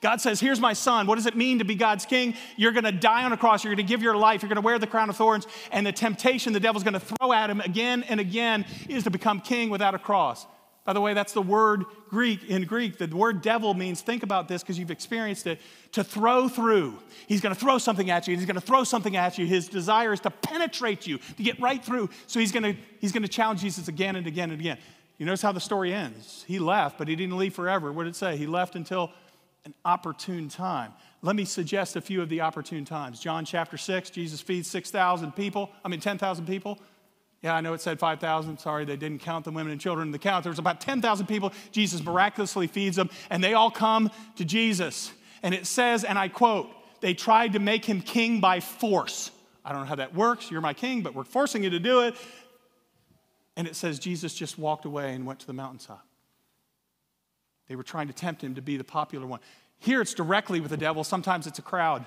God 0.00 0.20
says, 0.20 0.38
Here's 0.38 0.60
my 0.60 0.72
son. 0.72 1.06
What 1.08 1.16
does 1.16 1.26
it 1.26 1.36
mean 1.36 1.58
to 1.58 1.64
be 1.64 1.74
God's 1.74 2.06
king? 2.06 2.34
You're 2.56 2.72
going 2.72 2.84
to 2.84 2.92
die 2.92 3.24
on 3.24 3.32
a 3.32 3.36
cross. 3.36 3.64
You're 3.64 3.74
going 3.74 3.84
to 3.84 3.90
give 3.90 4.02
your 4.02 4.16
life. 4.16 4.42
You're 4.42 4.48
going 4.48 4.56
to 4.56 4.62
wear 4.62 4.78
the 4.78 4.86
crown 4.86 5.10
of 5.10 5.16
thorns. 5.16 5.46
And 5.72 5.84
the 5.84 5.92
temptation 5.92 6.52
the 6.52 6.60
devil's 6.60 6.84
going 6.84 6.94
to 6.94 7.00
throw 7.00 7.32
at 7.32 7.50
him 7.50 7.60
again 7.60 8.04
and 8.04 8.20
again 8.20 8.64
is 8.88 9.04
to 9.04 9.10
become 9.10 9.40
king 9.40 9.70
without 9.70 9.94
a 9.94 9.98
cross. 9.98 10.46
By 10.88 10.94
the 10.94 11.02
way, 11.02 11.12
that's 11.12 11.34
the 11.34 11.42
word 11.42 11.84
Greek 12.08 12.44
in 12.48 12.64
Greek. 12.64 12.96
The 12.96 13.14
word 13.14 13.42
devil 13.42 13.74
means, 13.74 14.00
think 14.00 14.22
about 14.22 14.48
this 14.48 14.62
because 14.62 14.78
you've 14.78 14.90
experienced 14.90 15.46
it, 15.46 15.60
to 15.92 16.02
throw 16.02 16.48
through. 16.48 16.98
He's 17.26 17.42
going 17.42 17.54
to 17.54 17.60
throw 17.60 17.76
something 17.76 18.08
at 18.08 18.26
you. 18.26 18.34
He's 18.34 18.46
going 18.46 18.54
to 18.54 18.66
throw 18.66 18.84
something 18.84 19.14
at 19.14 19.36
you. 19.36 19.44
His 19.44 19.68
desire 19.68 20.14
is 20.14 20.20
to 20.20 20.30
penetrate 20.30 21.06
you, 21.06 21.18
to 21.18 21.42
get 21.42 21.60
right 21.60 21.84
through. 21.84 22.08
So 22.26 22.40
he's 22.40 22.52
going 22.52 22.62
to, 22.62 22.80
he's 23.02 23.12
going 23.12 23.22
to 23.22 23.28
challenge 23.28 23.60
Jesus 23.60 23.88
again 23.88 24.16
and 24.16 24.26
again 24.26 24.50
and 24.50 24.58
again. 24.58 24.78
You 25.18 25.26
notice 25.26 25.42
how 25.42 25.52
the 25.52 25.60
story 25.60 25.92
ends. 25.92 26.46
He 26.48 26.58
left, 26.58 26.96
but 26.96 27.06
he 27.06 27.16
didn't 27.16 27.36
leave 27.36 27.52
forever. 27.52 27.92
What 27.92 28.04
did 28.04 28.10
it 28.14 28.16
say? 28.16 28.38
He 28.38 28.46
left 28.46 28.74
until 28.74 29.12
an 29.66 29.74
opportune 29.84 30.48
time. 30.48 30.94
Let 31.20 31.36
me 31.36 31.44
suggest 31.44 31.96
a 31.96 32.00
few 32.00 32.22
of 32.22 32.30
the 32.30 32.40
opportune 32.40 32.86
times. 32.86 33.20
John 33.20 33.44
chapter 33.44 33.76
6, 33.76 34.08
Jesus 34.08 34.40
feeds 34.40 34.70
6,000 34.70 35.32
people, 35.32 35.70
I 35.84 35.88
mean 35.88 36.00
10,000 36.00 36.46
people. 36.46 36.78
Yeah, 37.42 37.54
I 37.54 37.60
know 37.60 37.72
it 37.72 37.80
said 37.80 38.00
5,000. 38.00 38.58
Sorry, 38.58 38.84
they 38.84 38.96
didn't 38.96 39.20
count 39.20 39.44
the 39.44 39.52
women 39.52 39.70
and 39.70 39.80
children 39.80 40.08
in 40.08 40.12
the 40.12 40.18
count. 40.18 40.42
There 40.42 40.50
was 40.50 40.58
about 40.58 40.80
10,000 40.80 41.26
people. 41.26 41.52
Jesus 41.70 42.02
miraculously 42.02 42.66
feeds 42.66 42.96
them, 42.96 43.10
and 43.30 43.42
they 43.42 43.54
all 43.54 43.70
come 43.70 44.10
to 44.36 44.44
Jesus. 44.44 45.12
And 45.42 45.54
it 45.54 45.66
says, 45.66 46.02
and 46.02 46.18
I 46.18 46.28
quote, 46.28 46.68
they 47.00 47.14
tried 47.14 47.52
to 47.52 47.60
make 47.60 47.84
him 47.84 48.00
king 48.00 48.40
by 48.40 48.58
force. 48.58 49.30
I 49.64 49.70
don't 49.70 49.82
know 49.82 49.86
how 49.86 49.94
that 49.96 50.14
works. 50.14 50.50
You're 50.50 50.60
my 50.60 50.74
king, 50.74 51.02
but 51.02 51.14
we're 51.14 51.24
forcing 51.24 51.62
you 51.62 51.70
to 51.70 51.78
do 51.78 52.00
it. 52.00 52.16
And 53.56 53.68
it 53.68 53.76
says 53.76 53.98
Jesus 53.98 54.34
just 54.34 54.58
walked 54.58 54.84
away 54.84 55.14
and 55.14 55.24
went 55.26 55.40
to 55.40 55.46
the 55.46 55.52
mountainside. 55.52 55.98
They 57.68 57.76
were 57.76 57.82
trying 57.82 58.08
to 58.08 58.12
tempt 58.12 58.42
him 58.42 58.54
to 58.54 58.62
be 58.62 58.76
the 58.76 58.84
popular 58.84 59.26
one. 59.26 59.40
Here 59.78 60.00
it's 60.00 60.14
directly 60.14 60.58
with 60.58 60.70
the 60.70 60.76
devil, 60.76 61.04
sometimes 61.04 61.46
it's 61.46 61.58
a 61.58 61.62
crowd. 61.62 62.04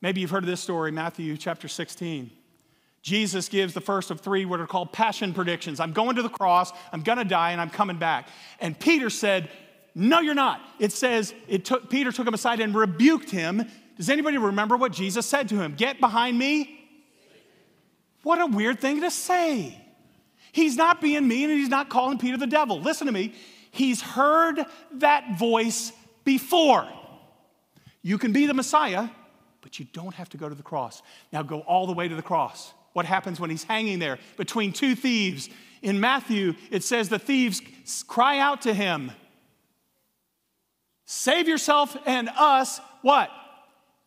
Maybe 0.00 0.20
you've 0.20 0.30
heard 0.30 0.44
of 0.44 0.48
this 0.48 0.60
story, 0.60 0.92
Matthew 0.92 1.36
chapter 1.36 1.68
16. 1.68 2.30
Jesus 3.02 3.48
gives 3.48 3.72
the 3.72 3.80
first 3.80 4.10
of 4.10 4.20
three 4.20 4.44
what 4.44 4.60
are 4.60 4.66
called 4.66 4.92
passion 4.92 5.32
predictions. 5.32 5.80
I'm 5.80 5.92
going 5.92 6.16
to 6.16 6.22
the 6.22 6.28
cross, 6.28 6.72
I'm 6.92 7.02
going 7.02 7.18
to 7.18 7.24
die, 7.24 7.52
and 7.52 7.60
I'm 7.60 7.70
coming 7.70 7.98
back. 7.98 8.28
And 8.60 8.78
Peter 8.78 9.08
said, 9.08 9.50
No, 9.94 10.20
you're 10.20 10.34
not. 10.34 10.60
It 10.78 10.92
says, 10.92 11.34
it 11.48 11.64
took, 11.64 11.88
Peter 11.88 12.12
took 12.12 12.26
him 12.26 12.34
aside 12.34 12.60
and 12.60 12.74
rebuked 12.74 13.30
him. 13.30 13.66
Does 13.96 14.10
anybody 14.10 14.38
remember 14.38 14.76
what 14.76 14.92
Jesus 14.92 15.26
said 15.26 15.48
to 15.50 15.56
him? 15.56 15.74
Get 15.74 16.00
behind 16.00 16.38
me. 16.38 16.78
What 18.22 18.40
a 18.40 18.46
weird 18.46 18.80
thing 18.80 19.00
to 19.00 19.10
say. 19.10 19.78
He's 20.52 20.76
not 20.76 21.00
being 21.00 21.26
mean 21.26 21.48
and 21.48 21.58
he's 21.58 21.68
not 21.68 21.88
calling 21.88 22.18
Peter 22.18 22.36
the 22.36 22.46
devil. 22.46 22.80
Listen 22.80 23.06
to 23.06 23.12
me. 23.12 23.34
He's 23.70 24.02
heard 24.02 24.64
that 24.94 25.38
voice 25.38 25.92
before. 26.24 26.86
You 28.02 28.18
can 28.18 28.32
be 28.32 28.46
the 28.46 28.54
Messiah, 28.54 29.08
but 29.60 29.78
you 29.78 29.86
don't 29.92 30.14
have 30.14 30.28
to 30.30 30.36
go 30.36 30.48
to 30.48 30.54
the 30.54 30.62
cross. 30.62 31.02
Now 31.32 31.42
go 31.42 31.60
all 31.60 31.86
the 31.86 31.92
way 31.92 32.08
to 32.08 32.14
the 32.14 32.22
cross 32.22 32.74
what 32.92 33.06
happens 33.06 33.40
when 33.40 33.50
he's 33.50 33.64
hanging 33.64 33.98
there 33.98 34.18
between 34.36 34.72
two 34.72 34.94
thieves. 34.94 35.48
In 35.82 36.00
Matthew, 36.00 36.54
it 36.70 36.84
says 36.84 37.08
the 37.08 37.18
thieves 37.18 37.62
cry 38.06 38.38
out 38.38 38.62
to 38.62 38.74
him, 38.74 39.12
Save 41.06 41.48
yourself 41.48 41.96
and 42.06 42.28
us, 42.38 42.80
what? 43.02 43.30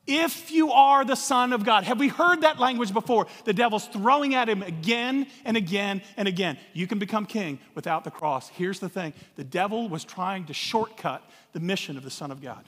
If 0.06 0.52
you 0.52 0.72
are 0.72 1.06
the 1.06 1.16
Son 1.16 1.54
of 1.54 1.64
God. 1.64 1.86
Have 1.86 2.00
we 2.00 2.10
heard 2.10 2.42
that 2.42 2.60
language 2.60 2.94
before? 2.94 3.28
The 3.46 3.54
devil's 3.54 3.88
throwing 3.88 4.36
at 4.36 4.50
him 4.50 4.62
again 4.62 5.28
and 5.46 5.56
again 5.56 6.02
and 6.18 6.28
again. 6.28 6.58
You 6.74 6.88
can 6.88 7.00
become 7.00 7.26
king 7.26 7.60
without 7.74 8.04
the 8.04 8.12
cross. 8.12 8.50
Here's 8.50 8.80
the 8.80 8.90
thing 8.90 9.14
the 9.36 9.44
devil 9.44 9.88
was 9.88 10.04
trying 10.04 10.46
to 10.46 10.54
shortcut 10.54 11.24
the 11.54 11.60
mission 11.60 11.98
of 11.98 12.04
the 12.04 12.10
Son 12.10 12.32
of 12.32 12.42
God. 12.42 12.64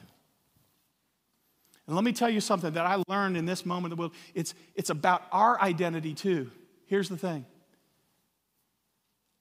And 1.86 1.94
let 1.94 2.04
me 2.04 2.12
tell 2.12 2.30
you 2.30 2.40
something 2.40 2.72
that 2.72 2.84
I 2.84 3.02
learned 3.08 3.36
in 3.36 3.46
this 3.46 3.64
moment 3.64 3.92
of 3.92 3.98
the 3.98 4.02
will. 4.02 4.12
It's, 4.34 4.54
it's 4.74 4.90
about 4.90 5.22
our 5.30 5.60
identity 5.60 6.14
too. 6.14 6.50
Here's 6.86 7.08
the 7.08 7.16
thing 7.16 7.46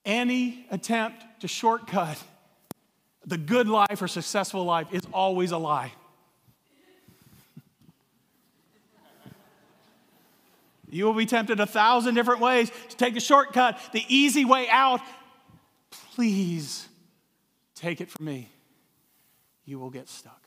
any 0.04 0.68
attempt 0.70 1.24
to 1.42 1.48
shortcut 1.48 2.22
the 3.26 3.38
good 3.38 3.68
life 3.68 4.02
or 4.02 4.08
successful 4.08 4.64
life 4.64 4.88
is 4.92 5.02
always 5.12 5.52
a 5.52 5.58
lie. 5.58 5.92
You 10.92 11.06
will 11.06 11.14
be 11.14 11.26
tempted 11.26 11.60
a 11.60 11.66
thousand 11.66 12.14
different 12.14 12.40
ways 12.40 12.72
to 12.90 12.96
take 12.96 13.16
the 13.16 13.20
shortcut, 13.20 13.80
the 13.92 14.06
easy 14.08 14.46
way 14.46 14.70
out. 14.70 15.02
Please 16.14 16.88
take 17.74 18.00
it 18.00 18.10
from 18.10 18.26
me. 18.28 18.50
You 19.66 19.80
will 19.80 19.90
get 19.90 20.08
stuck 20.08 20.45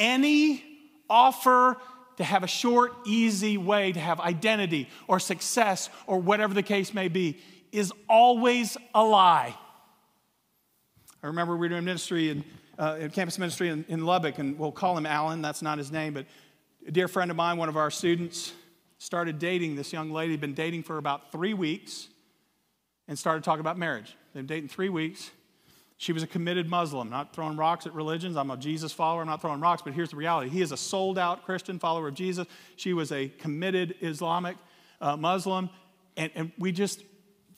any 0.00 0.64
offer 1.08 1.76
to 2.16 2.24
have 2.24 2.42
a 2.42 2.48
short, 2.48 2.92
easy 3.06 3.56
way 3.56 3.92
to 3.92 4.00
have 4.00 4.18
identity 4.18 4.88
or 5.06 5.20
success 5.20 5.88
or 6.06 6.18
whatever 6.18 6.54
the 6.54 6.62
case 6.62 6.92
may 6.92 7.06
be 7.06 7.38
is 7.70 7.92
always 8.08 8.76
a 8.94 9.04
lie. 9.04 9.54
I 11.22 11.26
remember 11.26 11.54
we 11.54 11.60
were 11.60 11.68
doing 11.68 11.84
ministry 11.84 12.30
in 12.30 12.44
uh, 12.78 12.96
in 12.98 13.10
campus 13.10 13.38
ministry 13.38 13.68
in, 13.68 13.84
in 13.88 14.06
Lubbock, 14.06 14.38
and 14.38 14.58
we'll 14.58 14.72
call 14.72 14.96
him 14.96 15.04
Alan. 15.04 15.42
That's 15.42 15.60
not 15.60 15.76
his 15.76 15.92
name, 15.92 16.14
but 16.14 16.24
a 16.86 16.90
dear 16.90 17.08
friend 17.08 17.30
of 17.30 17.36
mine, 17.36 17.58
one 17.58 17.68
of 17.68 17.76
our 17.76 17.90
students, 17.90 18.54
started 18.96 19.38
dating 19.38 19.76
this 19.76 19.92
young 19.92 20.10
lady. 20.10 20.36
Been 20.36 20.54
dating 20.54 20.84
for 20.84 20.96
about 20.96 21.30
three 21.30 21.52
weeks, 21.52 22.08
and 23.06 23.18
started 23.18 23.44
talking 23.44 23.60
about 23.60 23.76
marriage. 23.76 24.16
They've 24.32 24.46
been 24.46 24.56
dating 24.56 24.68
three 24.70 24.88
weeks. 24.88 25.30
She 26.00 26.14
was 26.14 26.22
a 26.22 26.26
committed 26.26 26.66
Muslim, 26.66 27.10
not 27.10 27.34
throwing 27.34 27.58
rocks 27.58 27.84
at 27.84 27.92
religions. 27.92 28.34
I'm 28.34 28.50
a 28.50 28.56
Jesus 28.56 28.90
follower, 28.90 29.20
I'm 29.20 29.26
not 29.26 29.42
throwing 29.42 29.60
rocks, 29.60 29.82
but 29.82 29.92
here's 29.92 30.08
the 30.08 30.16
reality. 30.16 30.48
He 30.48 30.62
is 30.62 30.72
a 30.72 30.76
sold 30.78 31.18
out 31.18 31.44
Christian 31.44 31.78
follower 31.78 32.08
of 32.08 32.14
Jesus. 32.14 32.46
She 32.76 32.94
was 32.94 33.12
a 33.12 33.28
committed 33.28 33.94
Islamic 34.00 34.56
uh, 35.02 35.18
Muslim. 35.18 35.68
And, 36.16 36.32
and 36.34 36.52
we 36.58 36.72
just, 36.72 37.02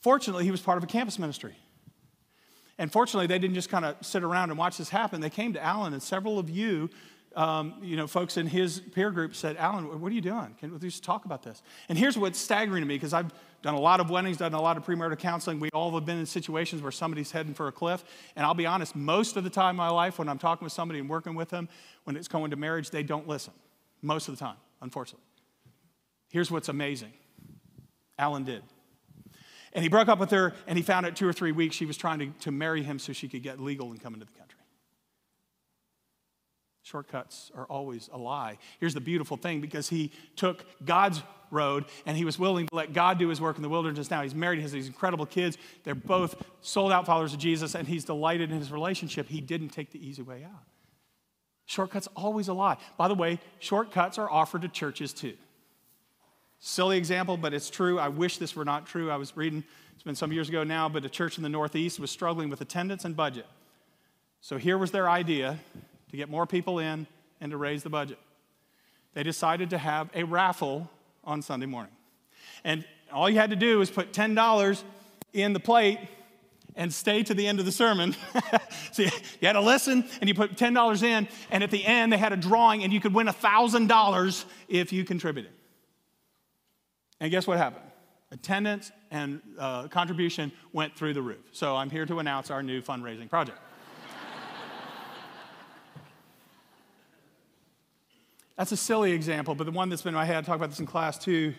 fortunately, 0.01 0.43
he 0.43 0.51
was 0.51 0.61
part 0.61 0.77
of 0.77 0.83
a 0.83 0.89
campus 0.89 1.21
ministry. 1.21 1.55
And 2.79 2.91
fortunately, 2.91 3.29
they 3.29 3.39
didn't 3.39 3.55
just 3.55 3.69
kind 3.69 3.85
of 3.85 3.95
sit 4.05 4.25
around 4.25 4.51
and 4.51 4.59
watch 4.59 4.77
this 4.77 4.89
happen. 4.89 5.21
They 5.21 5.31
came 5.31 5.53
to 5.53 5.63
Alan, 5.63 5.93
and 5.93 6.03
several 6.03 6.41
of 6.41 6.51
you, 6.51 6.91
um, 7.37 7.75
you 7.83 7.97
know, 7.97 8.07
folks 8.07 8.37
in 8.37 8.47
his 8.47 8.81
peer 8.81 9.11
group 9.11 9.35
said, 9.35 9.57
Alan, 9.57 10.01
what 10.01 10.11
are 10.11 10.15
you 10.15 10.21
doing? 10.21 10.55
Can 10.59 10.73
we 10.73 10.79
just 10.79 11.03
talk 11.03 11.25
about 11.25 11.43
this? 11.43 11.63
And 11.89 11.97
here's 11.97 12.17
what's 12.17 12.39
staggering 12.39 12.83
to 12.83 12.87
me, 12.87 12.95
because 12.97 13.13
I've 13.13 13.33
done 13.63 13.75
a 13.75 13.81
lot 13.81 14.01
of 14.01 14.11
weddings, 14.11 14.39
done 14.39 14.55
a 14.55 14.61
lot 14.61 14.77
of 14.77 14.85
premarital 14.85 15.19
counseling. 15.19 15.61
We 15.61 15.71
all 15.73 15.93
have 15.93 16.05
been 16.05 16.19
in 16.19 16.27
situations 16.27 16.83
where 16.83 16.93
somebody's 16.93 17.31
heading 17.31 17.55
for 17.55 17.69
a 17.69 17.73
cliff. 17.73 18.05
And 18.37 18.45
I'll 18.45 18.55
be 18.55 18.67
honest, 18.67 18.97
most 18.97 19.37
of 19.37 19.45
the 19.45 19.51
time 19.51 19.71
in 19.71 19.77
my 19.77 19.89
life, 19.89 20.19
when 20.19 20.29
I'm 20.29 20.39
talking 20.39 20.65
with 20.65 20.73
somebody 20.73 21.01
and 21.01 21.09
working 21.09 21.35
with 21.35 21.49
them, 21.49 21.69
when 22.05 22.17
it's 22.17 22.29
going 22.29 22.51
to 22.51 22.57
marriage, 22.57 22.91
they 22.91 23.03
don't 23.03 23.29
listen. 23.29 23.53
Most 24.03 24.29
of 24.29 24.37
the 24.37 24.45
time, 24.45 24.57
unfortunately. 24.81 25.25
Here's 26.29 26.51
what's 26.51 26.69
amazing 26.69 27.13
Alan 28.19 28.45
did. 28.45 28.63
And 29.75 29.83
he 29.83 29.89
broke 29.89 30.09
up 30.09 30.19
with 30.19 30.31
her, 30.33 30.53
and 30.67 30.77
he 30.77 30.83
found 30.83 31.07
out 31.07 31.17
two 31.17 31.27
or 31.27 31.33
three 31.33 31.53
weeks 31.53 31.75
she 31.75 31.87
was 31.87 31.97
trying 31.97 32.19
to, 32.19 32.27
to 32.41 32.51
marry 32.51 32.83
him 32.83 32.99
so 32.99 33.13
she 33.13 33.29
could 33.29 33.43
get 33.43 33.59
legal 33.59 33.91
and 33.91 34.03
come 34.03 34.13
into 34.13 34.27
the 34.27 34.33
country. 34.33 34.52
Shortcuts 36.83 37.53
are 37.57 37.65
always 37.67 38.11
a 38.13 38.19
lie. 38.19 38.59
Here's 38.81 38.95
the 38.95 39.01
beautiful 39.01 39.37
thing 39.37 39.61
because 39.61 39.89
he 39.89 40.11
took 40.35 40.65
God's 40.85 41.23
road 41.53 41.85
and 42.07 42.17
he 42.17 42.25
was 42.25 42.39
willing 42.39 42.67
to 42.67 42.75
let 42.75 42.93
God 42.93 43.19
do 43.19 43.29
his 43.29 43.41
work 43.41 43.57
in 43.57 43.63
the 43.63 43.69
wilderness. 43.69 44.11
Now 44.11 44.23
he's 44.23 44.35
married, 44.35 44.57
he 44.57 44.63
has 44.63 44.73
these 44.73 44.89
incredible 44.89 45.27
kids. 45.27 45.59
They're 45.85 45.95
both 45.95 46.43
sold 46.61 46.91
out 46.91 47.07
followers 47.07 47.35
of 47.35 47.39
Jesus, 47.39 47.75
and 47.77 47.87
he's 47.87 48.05
delighted 48.05 48.51
in 48.51 48.59
his 48.59 48.73
relationship. 48.73 49.29
He 49.29 49.41
didn't 49.41 49.69
take 49.69 49.93
the 49.93 50.05
easy 50.05 50.23
way 50.23 50.45
out. 50.45 50.65
Shortcuts 51.67 52.09
always 52.17 52.49
a 52.49 52.53
lie. 52.53 52.77
By 52.97 53.07
the 53.07 53.15
way, 53.15 53.39
shortcuts 53.61 54.19
are 54.19 54.29
offered 54.29 54.63
to 54.63 54.69
churches 54.69 55.13
too. 55.13 55.35
Silly 56.59 56.99
example, 56.99 57.37
but 57.37 57.55
it's 57.55 57.71
true. 57.71 57.99
I 57.99 58.09
wish 58.09 58.39
this 58.39 58.57
were 58.57 58.65
not 58.65 58.87
true. 58.87 59.11
I 59.11 59.17
was 59.17 59.37
reading, 59.37 59.63
it's 59.95 60.03
been 60.03 60.15
some 60.15 60.33
years 60.33 60.49
ago 60.49 60.65
now, 60.65 60.89
but 60.89 61.05
a 61.05 61.09
church 61.09 61.37
in 61.37 61.43
the 61.43 61.49
Northeast 61.49 62.01
was 62.01 62.11
struggling 62.11 62.49
with 62.49 62.61
attendance 62.61 63.05
and 63.05 63.17
budget. 63.17 63.47
So 64.41 64.59
here 64.59 64.79
was 64.79 64.91
their 64.91 65.09
idea 65.09 65.61
to 66.13 66.17
get 66.17 66.29
more 66.29 66.47
people 66.47 66.79
in 66.79 67.07
and 67.41 67.51
to 67.51 67.57
raise 67.57 67.83
the 67.83 67.91
budget. 67.91 68.19
They 69.15 69.23
decided 69.23 69.71
to 69.71 69.79
have 69.79 70.09
a 70.15 70.25
raffle 70.25 70.89
on 71.25 71.43
Sunday 71.43 71.67
morning. 71.67 71.93
And 72.65 72.85
all 73.13 73.29
you 73.29 73.37
had 73.37 73.51
to 73.51 73.57
do 73.57 73.79
was 73.79 73.91
put 73.91 74.13
$10 74.13 74.83
in 75.33 75.53
the 75.53 75.61
plate 75.61 75.99
and 76.77 76.93
stay 76.93 77.23
to 77.23 77.35
the 77.35 77.47
end 77.47 77.59
of 77.59 77.67
the 77.67 77.73
sermon. 77.73 78.15
so 78.93 79.03
you, 79.03 79.11
had 79.43 79.53
to 79.55 79.61
listen 79.61 80.05
and 80.21 80.29
you 80.29 80.35
put 80.35 80.57
$10 80.57 81.03
in, 81.03 81.29
and 81.51 81.65
at 81.65 81.71
the 81.71 81.85
end 81.85 82.13
they 82.13 82.19
had 82.19 82.33
a 82.33 82.37
drawing 82.37 82.85
and 82.85 82.93
you 82.93 83.01
could 83.01 83.15
win 83.15 83.27
$1,000 83.27 84.45
if 84.69 84.93
you 84.93 85.05
contributed. 85.05 85.53
And 87.21 87.31
guess 87.31 87.47
what 87.47 87.59
happened? 87.59 87.85
Attendance 88.31 88.91
and 89.11 89.41
uh, 89.59 89.89
contribution 89.89 90.53
went 90.73 90.97
through 90.97 91.15
the 91.15 91.23
roof. 91.23 91.45
So 91.53 91.77
I'm 91.77 91.91
here 91.91 92.07
to 92.07 92.19
announce 92.19 92.51
our 92.51 92.63
new 92.63 92.81
fundraising 92.81 93.29
project. 93.29 93.59
That's 98.63 98.71
a 98.71 98.77
silly 98.77 99.11
example, 99.11 99.57
but 99.57 99.65
the 99.65 99.73
one 99.73 99.89
that's 99.89 100.03
been 100.03 100.15
in 100.15 100.15
my 100.15 100.25
head, 100.25 100.37
I 100.37 100.43
talk 100.43 100.55
about 100.55 100.71
this 100.71 100.79
in 100.79 100.87
class 100.87 101.19
too. 101.19 101.53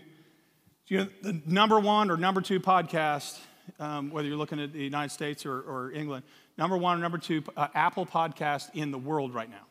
You 0.88 1.00
know, 1.00 1.08
the 1.22 1.42
number 1.46 1.78
one 1.78 2.10
or 2.10 2.16
number 2.16 2.40
two 2.40 2.62
podcast, 2.62 3.38
um, 3.78 4.10
whether 4.10 4.26
you're 4.26 4.38
looking 4.38 4.62
at 4.62 4.72
the 4.72 4.82
United 4.82 5.10
States 5.10 5.46
or, 5.46 5.60
or 5.60 5.92
England, 5.92 6.24
number 6.58 6.78
one 6.78 6.98
or 6.98 7.02
number 7.02 7.18
two 7.18 7.44
uh, 7.58 7.68
Apple 7.74 8.06
podcast 8.06 8.70
in 8.74 8.92
the 8.92 8.98
world 8.98 9.34
right 9.34 9.50
now. 9.50 9.66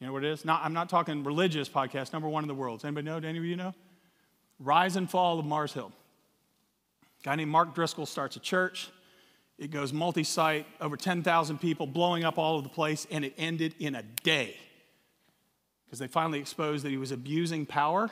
You 0.00 0.08
know 0.08 0.12
what 0.12 0.24
it 0.24 0.32
is? 0.32 0.44
Not, 0.44 0.64
I'm 0.64 0.72
not 0.72 0.88
talking 0.88 1.22
religious 1.22 1.68
podcast, 1.68 2.12
number 2.12 2.28
one 2.28 2.42
in 2.42 2.48
the 2.48 2.56
world. 2.56 2.80
Does 2.80 2.86
anybody 2.86 3.04
know? 3.04 3.20
Do 3.20 3.28
any 3.28 3.38
of 3.38 3.44
you 3.44 3.54
know? 3.54 3.72
Rise 4.58 4.96
and 4.96 5.08
Fall 5.08 5.38
of 5.38 5.46
Mars 5.46 5.74
Hill. 5.74 5.92
A 7.20 7.24
guy 7.24 7.36
named 7.36 7.52
Mark 7.52 7.72
Driscoll 7.72 8.06
starts 8.06 8.34
a 8.34 8.40
church. 8.40 8.90
It 9.58 9.70
goes 9.70 9.92
multi 9.92 10.24
site, 10.24 10.66
over 10.80 10.96
10,000 10.96 11.58
people, 11.58 11.86
blowing 11.86 12.24
up 12.24 12.36
all 12.36 12.54
over 12.54 12.64
the 12.64 12.68
place, 12.68 13.06
and 13.12 13.24
it 13.24 13.32
ended 13.38 13.76
in 13.78 13.94
a 13.94 14.02
day. 14.24 14.56
Because 15.90 15.98
they 15.98 16.06
finally 16.06 16.38
exposed 16.38 16.84
that 16.84 16.90
he 16.90 16.96
was 16.96 17.10
abusing 17.10 17.66
power. 17.66 18.10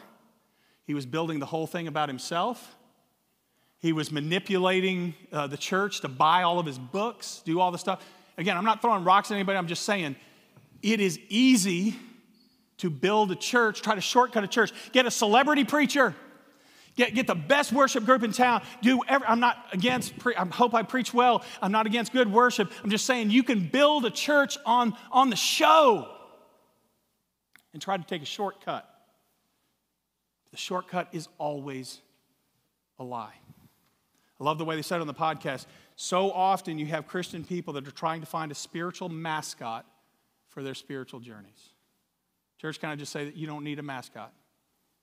He 0.85 0.95
was 0.95 1.07
building 1.07 1.39
the 1.39 1.47
whole 1.47 1.69
thing 1.69 1.87
about 1.87 2.09
himself. 2.09 2.77
He 3.79 3.93
was 3.93 4.11
manipulating 4.11 5.15
uh, 5.33 5.47
the 5.47 5.57
church 5.57 6.01
to 6.01 6.09
buy 6.09 6.43
all 6.43 6.59
of 6.59 6.67
his 6.67 6.77
books, 6.77 7.41
do 7.45 7.61
all 7.61 7.71
the 7.71 7.79
stuff. 7.79 8.05
Again, 8.37 8.57
I'm 8.57 8.65
not 8.65 8.83
throwing 8.83 9.05
rocks 9.05 9.31
at 9.31 9.35
anybody, 9.35 9.57
I'm 9.57 9.69
just 9.69 9.85
saying 9.85 10.17
it 10.83 11.01
is 11.01 11.21
easy 11.29 11.95
to 12.79 12.91
build 12.91 13.31
a 13.31 13.37
church, 13.37 13.81
try 13.81 13.95
to 13.95 14.01
shortcut 14.01 14.43
a 14.43 14.49
church, 14.49 14.73
get 14.93 15.07
a 15.07 15.11
celebrity 15.11 15.65
preacher 15.65 16.17
Get, 16.99 17.15
get 17.15 17.29
the 17.29 17.37
best 17.37 17.73
worship 17.73 18.05
group 18.05 18.25
in 18.25 18.33
town. 18.33 18.61
Do 18.83 19.01
every, 19.07 19.25
I'm 19.29 19.39
not 19.39 19.57
against, 19.73 20.19
pre, 20.19 20.35
I 20.35 20.45
hope 20.47 20.75
I 20.75 20.83
preach 20.83 21.15
well. 21.15 21.45
I'm 21.63 21.71
not 21.71 21.87
against 21.87 22.13
good 22.13 22.31
worship. 22.31 22.73
I'm 22.83 22.91
just 22.91 23.07
saying 23.07 23.31
you 23.31 23.45
can 23.45 23.69
build 23.69 24.05
a 24.05 24.11
church 24.11 24.59
on, 24.67 24.97
on 25.13 25.31
the 25.31 25.37
show 25.37 26.13
and 27.73 27.83
try 27.83 27.97
to 27.97 28.05
take 28.05 28.23
a 28.23 28.27
shortcut. 28.27 28.89
The 30.51 30.57
shortcut 30.57 31.09
is 31.13 31.29
always 31.39 32.01
a 32.99 33.05
lie. 33.05 33.35
I 34.41 34.45
love 34.45 34.59
the 34.59 34.65
way 34.65 34.77
they 34.77 34.83
said 34.83 34.97
it 34.97 35.01
on 35.01 35.07
the 35.07 35.15
podcast. 35.15 35.67
So 35.97 36.31
often 36.31 36.79
you 36.79 36.87
have 36.87 37.07
Christian 37.09 37.45
people 37.45 37.75
that 37.75 37.87
are 37.87 37.93
trying 37.93 38.21
to 38.21 38.27
find 38.27 38.53
a 38.53 38.55
spiritual 38.55 39.09
mascot 39.09 39.85
for 40.49 40.63
their 40.63 40.75
spiritual 40.75 41.21
journeys. 41.21 41.73
Church, 42.61 42.81
can 42.81 42.91
I 42.91 42.97
just 42.97 43.13
say 43.13 43.25
that 43.25 43.37
you 43.37 43.47
don't 43.47 43.65
need 43.65 43.79
a 43.79 43.83
mascot? 43.83 44.33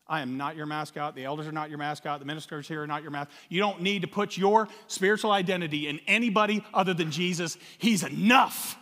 I 0.07 0.21
am 0.21 0.37
not 0.37 0.55
your 0.55 0.67
mascot. 0.67 1.15
The 1.15 1.25
elders 1.25 1.47
are 1.47 1.51
not 1.51 1.69
your 1.69 1.79
mascot. 1.79 2.19
The 2.19 2.25
ministers 2.25 2.67
here 2.67 2.83
are 2.83 2.87
not 2.87 3.01
your 3.01 3.11
mascot. 3.11 3.33
You 3.49 3.59
don't 3.59 3.81
need 3.81 4.03
to 4.03 4.07
put 4.07 4.37
your 4.37 4.67
spiritual 4.87 5.31
identity 5.31 5.87
in 5.87 5.99
anybody 6.07 6.63
other 6.73 6.93
than 6.93 7.11
Jesus. 7.11 7.57
He's 7.77 8.03
enough. 8.03 8.77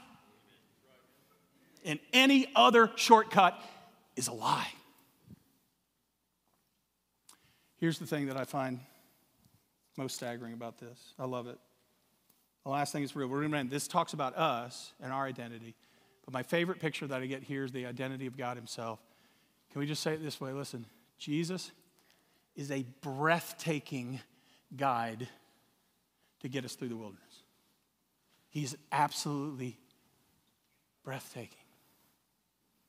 And 1.85 1.99
any 2.11 2.47
other 2.55 2.91
shortcut 2.95 3.59
is 4.15 4.27
a 4.27 4.33
lie. 4.33 4.71
Here's 7.77 7.99
the 7.99 8.05
thing 8.05 8.27
that 8.27 8.37
I 8.37 8.45
find 8.45 8.79
most 9.97 10.15
staggering 10.15 10.53
about 10.53 10.79
this. 10.79 11.13
I 11.19 11.25
love 11.25 11.47
it. 11.47 11.57
The 12.63 12.69
last 12.69 12.93
thing 12.93 13.03
is 13.03 13.15
real. 13.15 13.29
This 13.65 13.87
talks 13.87 14.13
about 14.13 14.35
us 14.37 14.93
and 15.01 15.11
our 15.11 15.25
identity. 15.25 15.75
But 16.25 16.33
my 16.33 16.43
favorite 16.43 16.79
picture 16.79 17.05
that 17.07 17.21
I 17.21 17.25
get 17.25 17.43
here 17.43 17.65
is 17.65 17.71
the 17.71 17.85
identity 17.85 18.25
of 18.25 18.37
God 18.37 18.55
Himself. 18.55 18.99
Can 19.71 19.79
we 19.79 19.85
just 19.85 20.01
say 20.01 20.13
it 20.13 20.23
this 20.23 20.39
way? 20.39 20.53
Listen, 20.53 20.85
Jesus 21.17 21.71
is 22.55 22.71
a 22.71 22.85
breathtaking 23.01 24.21
guide 24.75 25.27
to 26.39 26.47
get 26.47 26.63
us 26.63 26.75
through 26.75 26.89
the 26.89 26.95
wilderness. 26.95 27.43
He's 28.49 28.75
absolutely 28.91 29.77
breathtaking. 31.03 31.62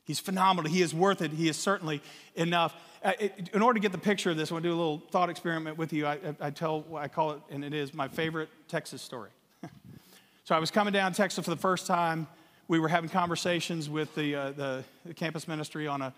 He's 0.05 0.21
phenomenal. 0.21 0.71
He 0.71 0.83
is 0.83 0.95
worth 0.95 1.23
it. 1.23 1.33
He 1.33 1.49
is 1.49 1.57
certainly 1.57 2.03
enough. 2.35 2.75
Uh, 3.03 3.13
in 3.53 3.63
order 3.63 3.79
to 3.79 3.81
get 3.81 3.93
the 3.93 3.99
picture 3.99 4.31
of 4.31 4.37
this, 4.37 4.51
I 4.51 4.55
want 4.55 4.63
to 4.63 4.69
do 4.69 4.75
a 4.75 4.77
little 4.77 5.03
thought 5.11 5.31
experiment 5.31 5.79
with 5.79 5.93
you. 5.93 6.07
I, 6.07 6.19
I 6.41 6.51
tell, 6.51 6.85
I 6.95 7.09
call 7.09 7.33
it, 7.33 7.41
and 7.51 7.65
it 7.65 7.75
is 7.75 7.95
my 7.95 8.09
favorite 8.09 8.49
Texas 8.69 9.03
story. 9.03 9.31
so 10.45 10.55
I 10.55 10.59
was 10.59 10.71
coming 10.71 10.93
down 10.93 11.13
Texas 11.13 11.45
for 11.45 11.51
the 11.51 11.57
first 11.57 11.87
time. 11.87 12.27
We 12.69 12.79
were 12.79 12.89
having 12.89 13.11
conversations 13.11 13.91
with 13.91 14.15
the, 14.15 14.35
uh, 14.35 14.51
the, 14.53 14.85
the 15.05 15.15
campus 15.15 15.47
ministry 15.47 15.87
on 15.87 16.01
a 16.01 16.15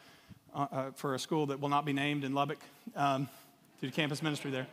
uh, 0.57 0.67
uh, 0.73 0.91
for 0.93 1.15
a 1.15 1.19
school 1.19 1.45
that 1.45 1.61
will 1.61 1.69
not 1.69 1.85
be 1.85 1.93
named 1.93 2.25
in 2.25 2.33
Lubbock, 2.33 2.57
um, 2.95 3.29
through 3.79 3.91
campus 3.91 4.23
ministry 4.23 4.51
there. 4.51 4.67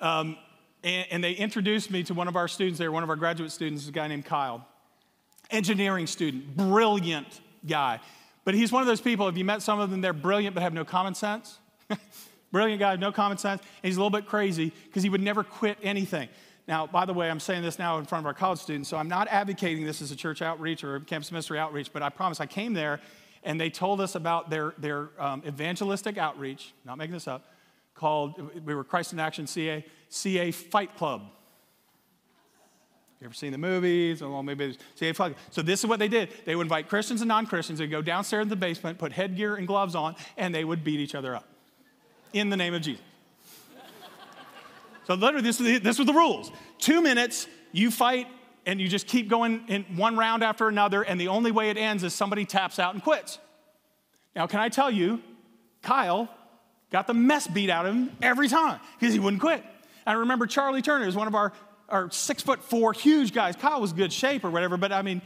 Um, 0.00 0.36
and, 0.84 1.06
and, 1.10 1.24
they 1.24 1.32
introduced 1.32 1.90
me 1.90 2.04
to 2.04 2.14
one 2.14 2.28
of 2.28 2.36
our 2.36 2.46
students 2.46 2.78
there, 2.78 2.92
one 2.92 3.02
of 3.02 3.10
our 3.10 3.16
graduate 3.16 3.50
students, 3.50 3.88
a 3.88 3.90
guy 3.90 4.06
named 4.06 4.24
Kyle. 4.24 4.64
Engineering 5.52 6.06
student, 6.06 6.56
brilliant 6.56 7.40
guy. 7.66 8.00
But 8.44 8.54
he's 8.54 8.72
one 8.72 8.82
of 8.82 8.88
those 8.88 9.00
people, 9.00 9.28
if 9.28 9.36
you 9.36 9.44
met 9.44 9.62
some 9.62 9.78
of 9.78 9.90
them, 9.90 10.00
they're 10.00 10.12
brilliant 10.12 10.54
but 10.54 10.62
have 10.62 10.74
no 10.74 10.84
common 10.84 11.14
sense. 11.14 11.58
brilliant 12.52 12.80
guy, 12.80 12.96
no 12.96 13.12
common 13.12 13.38
sense. 13.38 13.60
And 13.60 13.88
he's 13.88 13.96
a 13.96 14.00
little 14.00 14.10
bit 14.10 14.26
crazy 14.26 14.72
because 14.86 15.02
he 15.02 15.08
would 15.08 15.20
never 15.20 15.44
quit 15.44 15.78
anything. 15.82 16.28
Now, 16.66 16.86
by 16.86 17.04
the 17.04 17.12
way, 17.12 17.30
I'm 17.30 17.40
saying 17.40 17.62
this 17.62 17.78
now 17.78 17.98
in 17.98 18.04
front 18.04 18.22
of 18.22 18.26
our 18.26 18.34
college 18.34 18.60
students, 18.60 18.88
so 18.88 18.96
I'm 18.96 19.08
not 19.08 19.28
advocating 19.28 19.84
this 19.84 20.00
as 20.00 20.10
a 20.10 20.16
church 20.16 20.42
outreach 20.42 20.84
or 20.84 21.00
campus 21.00 21.30
ministry 21.30 21.58
outreach, 21.58 21.92
but 21.92 22.02
I 22.02 22.08
promise 22.08 22.40
I 22.40 22.46
came 22.46 22.72
there 22.72 23.00
and 23.42 23.60
they 23.60 23.70
told 23.70 24.00
us 24.00 24.14
about 24.14 24.50
their, 24.50 24.74
their 24.78 25.10
um, 25.18 25.42
evangelistic 25.46 26.18
outreach, 26.18 26.72
not 26.84 26.98
making 26.98 27.14
this 27.14 27.26
up, 27.26 27.52
called, 27.94 28.64
we 28.64 28.74
were 28.74 28.84
Christ 28.84 29.12
in 29.12 29.20
Action 29.20 29.46
CA, 29.46 29.84
CA 30.08 30.50
Fight 30.50 30.96
Club. 30.96 31.30
You 33.22 33.26
ever 33.26 33.34
seen 33.34 33.52
the 33.52 33.58
movies? 33.58 34.20
Oh, 34.20 34.32
well, 34.32 34.42
maybe 34.42 34.76
see, 34.96 35.12
so 35.12 35.62
this 35.62 35.78
is 35.78 35.86
what 35.86 36.00
they 36.00 36.08
did. 36.08 36.30
They 36.44 36.56
would 36.56 36.64
invite 36.64 36.88
Christians 36.88 37.20
and 37.20 37.28
non-Christians. 37.28 37.78
They'd 37.78 37.86
go 37.86 38.02
downstairs 38.02 38.42
in 38.42 38.48
the 38.48 38.56
basement, 38.56 38.98
put 38.98 39.12
headgear 39.12 39.54
and 39.54 39.64
gloves 39.64 39.94
on, 39.94 40.16
and 40.36 40.52
they 40.52 40.64
would 40.64 40.82
beat 40.82 40.98
each 40.98 41.14
other 41.14 41.36
up 41.36 41.46
in 42.32 42.50
the 42.50 42.56
name 42.56 42.74
of 42.74 42.82
Jesus. 42.82 43.00
so 45.06 45.14
literally, 45.14 45.44
this, 45.44 45.58
this 45.58 45.98
was 45.98 46.06
the 46.08 46.12
rules. 46.12 46.50
Two 46.78 47.00
minutes, 47.00 47.46
you 47.70 47.92
fight, 47.92 48.26
and 48.66 48.80
you 48.80 48.88
just 48.88 49.06
keep 49.06 49.28
going 49.28 49.62
in 49.68 49.84
one 49.94 50.16
round 50.16 50.42
after 50.42 50.66
another, 50.66 51.02
and 51.02 51.20
the 51.20 51.28
only 51.28 51.52
way 51.52 51.70
it 51.70 51.76
ends 51.76 52.02
is 52.02 52.12
somebody 52.12 52.44
taps 52.44 52.80
out 52.80 52.92
and 52.92 53.04
quits. 53.04 53.38
Now, 54.34 54.48
can 54.48 54.58
I 54.58 54.68
tell 54.68 54.90
you, 54.90 55.22
Kyle 55.80 56.28
got 56.90 57.06
the 57.06 57.14
mess 57.14 57.46
beat 57.46 57.70
out 57.70 57.86
of 57.86 57.94
him 57.94 58.16
every 58.20 58.48
time 58.48 58.80
because 58.98 59.14
he 59.14 59.20
wouldn't 59.20 59.40
quit. 59.40 59.62
I 60.04 60.14
remember 60.14 60.48
Charlie 60.48 60.82
Turner 60.82 61.06
is 61.06 61.14
one 61.14 61.28
of 61.28 61.36
our 61.36 61.52
are 61.92 62.10
six 62.10 62.42
foot 62.42 62.64
four, 62.64 62.92
huge 62.92 63.32
guys. 63.32 63.54
Kyle 63.54 63.80
was 63.80 63.92
good 63.92 64.12
shape 64.12 64.44
or 64.44 64.50
whatever, 64.50 64.76
but 64.76 64.90
I 64.92 65.02
mean, 65.02 65.22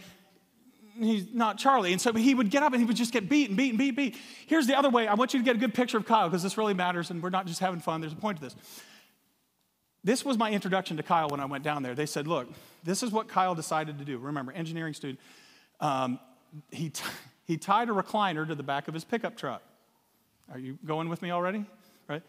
he's 0.98 1.32
not 1.32 1.58
Charlie. 1.58 1.92
And 1.92 2.00
so 2.00 2.12
he 2.12 2.34
would 2.34 2.50
get 2.50 2.62
up 2.62 2.72
and 2.72 2.82
he 2.82 2.86
would 2.86 2.96
just 2.96 3.12
get 3.12 3.28
beat 3.28 3.48
and 3.48 3.56
beat 3.56 3.70
and 3.70 3.78
beat 3.78 3.88
and 3.88 3.96
beat. 3.96 4.16
Here's 4.46 4.66
the 4.66 4.76
other 4.76 4.90
way. 4.90 5.06
I 5.06 5.14
want 5.14 5.32
you 5.32 5.40
to 5.40 5.44
get 5.44 5.56
a 5.56 5.58
good 5.58 5.74
picture 5.74 5.96
of 5.96 6.04
Kyle 6.04 6.28
because 6.28 6.42
this 6.42 6.58
really 6.58 6.74
matters 6.74 7.10
and 7.10 7.22
we're 7.22 7.30
not 7.30 7.46
just 7.46 7.60
having 7.60 7.80
fun. 7.80 8.00
There's 8.00 8.12
a 8.12 8.16
point 8.16 8.38
to 8.38 8.44
this. 8.44 8.56
This 10.04 10.24
was 10.24 10.38
my 10.38 10.50
introduction 10.50 10.96
to 10.98 11.02
Kyle 11.02 11.28
when 11.28 11.40
I 11.40 11.46
went 11.46 11.64
down 11.64 11.82
there. 11.82 11.94
They 11.94 12.06
said, 12.06 12.26
look, 12.26 12.48
this 12.84 13.02
is 13.02 13.10
what 13.10 13.28
Kyle 13.28 13.54
decided 13.54 13.98
to 13.98 14.04
do. 14.04 14.18
Remember, 14.18 14.52
engineering 14.52 14.94
student. 14.94 15.18
Um, 15.80 16.20
he, 16.70 16.90
t- 16.90 17.04
he 17.44 17.56
tied 17.56 17.88
a 17.88 17.92
recliner 17.92 18.46
to 18.46 18.54
the 18.54 18.62
back 18.62 18.88
of 18.88 18.94
his 18.94 19.04
pickup 19.04 19.36
truck. 19.36 19.62
Are 20.52 20.58
you 20.58 20.78
going 20.84 21.08
with 21.08 21.22
me 21.22 21.30
already? 21.32 21.64
Right? 22.08 22.22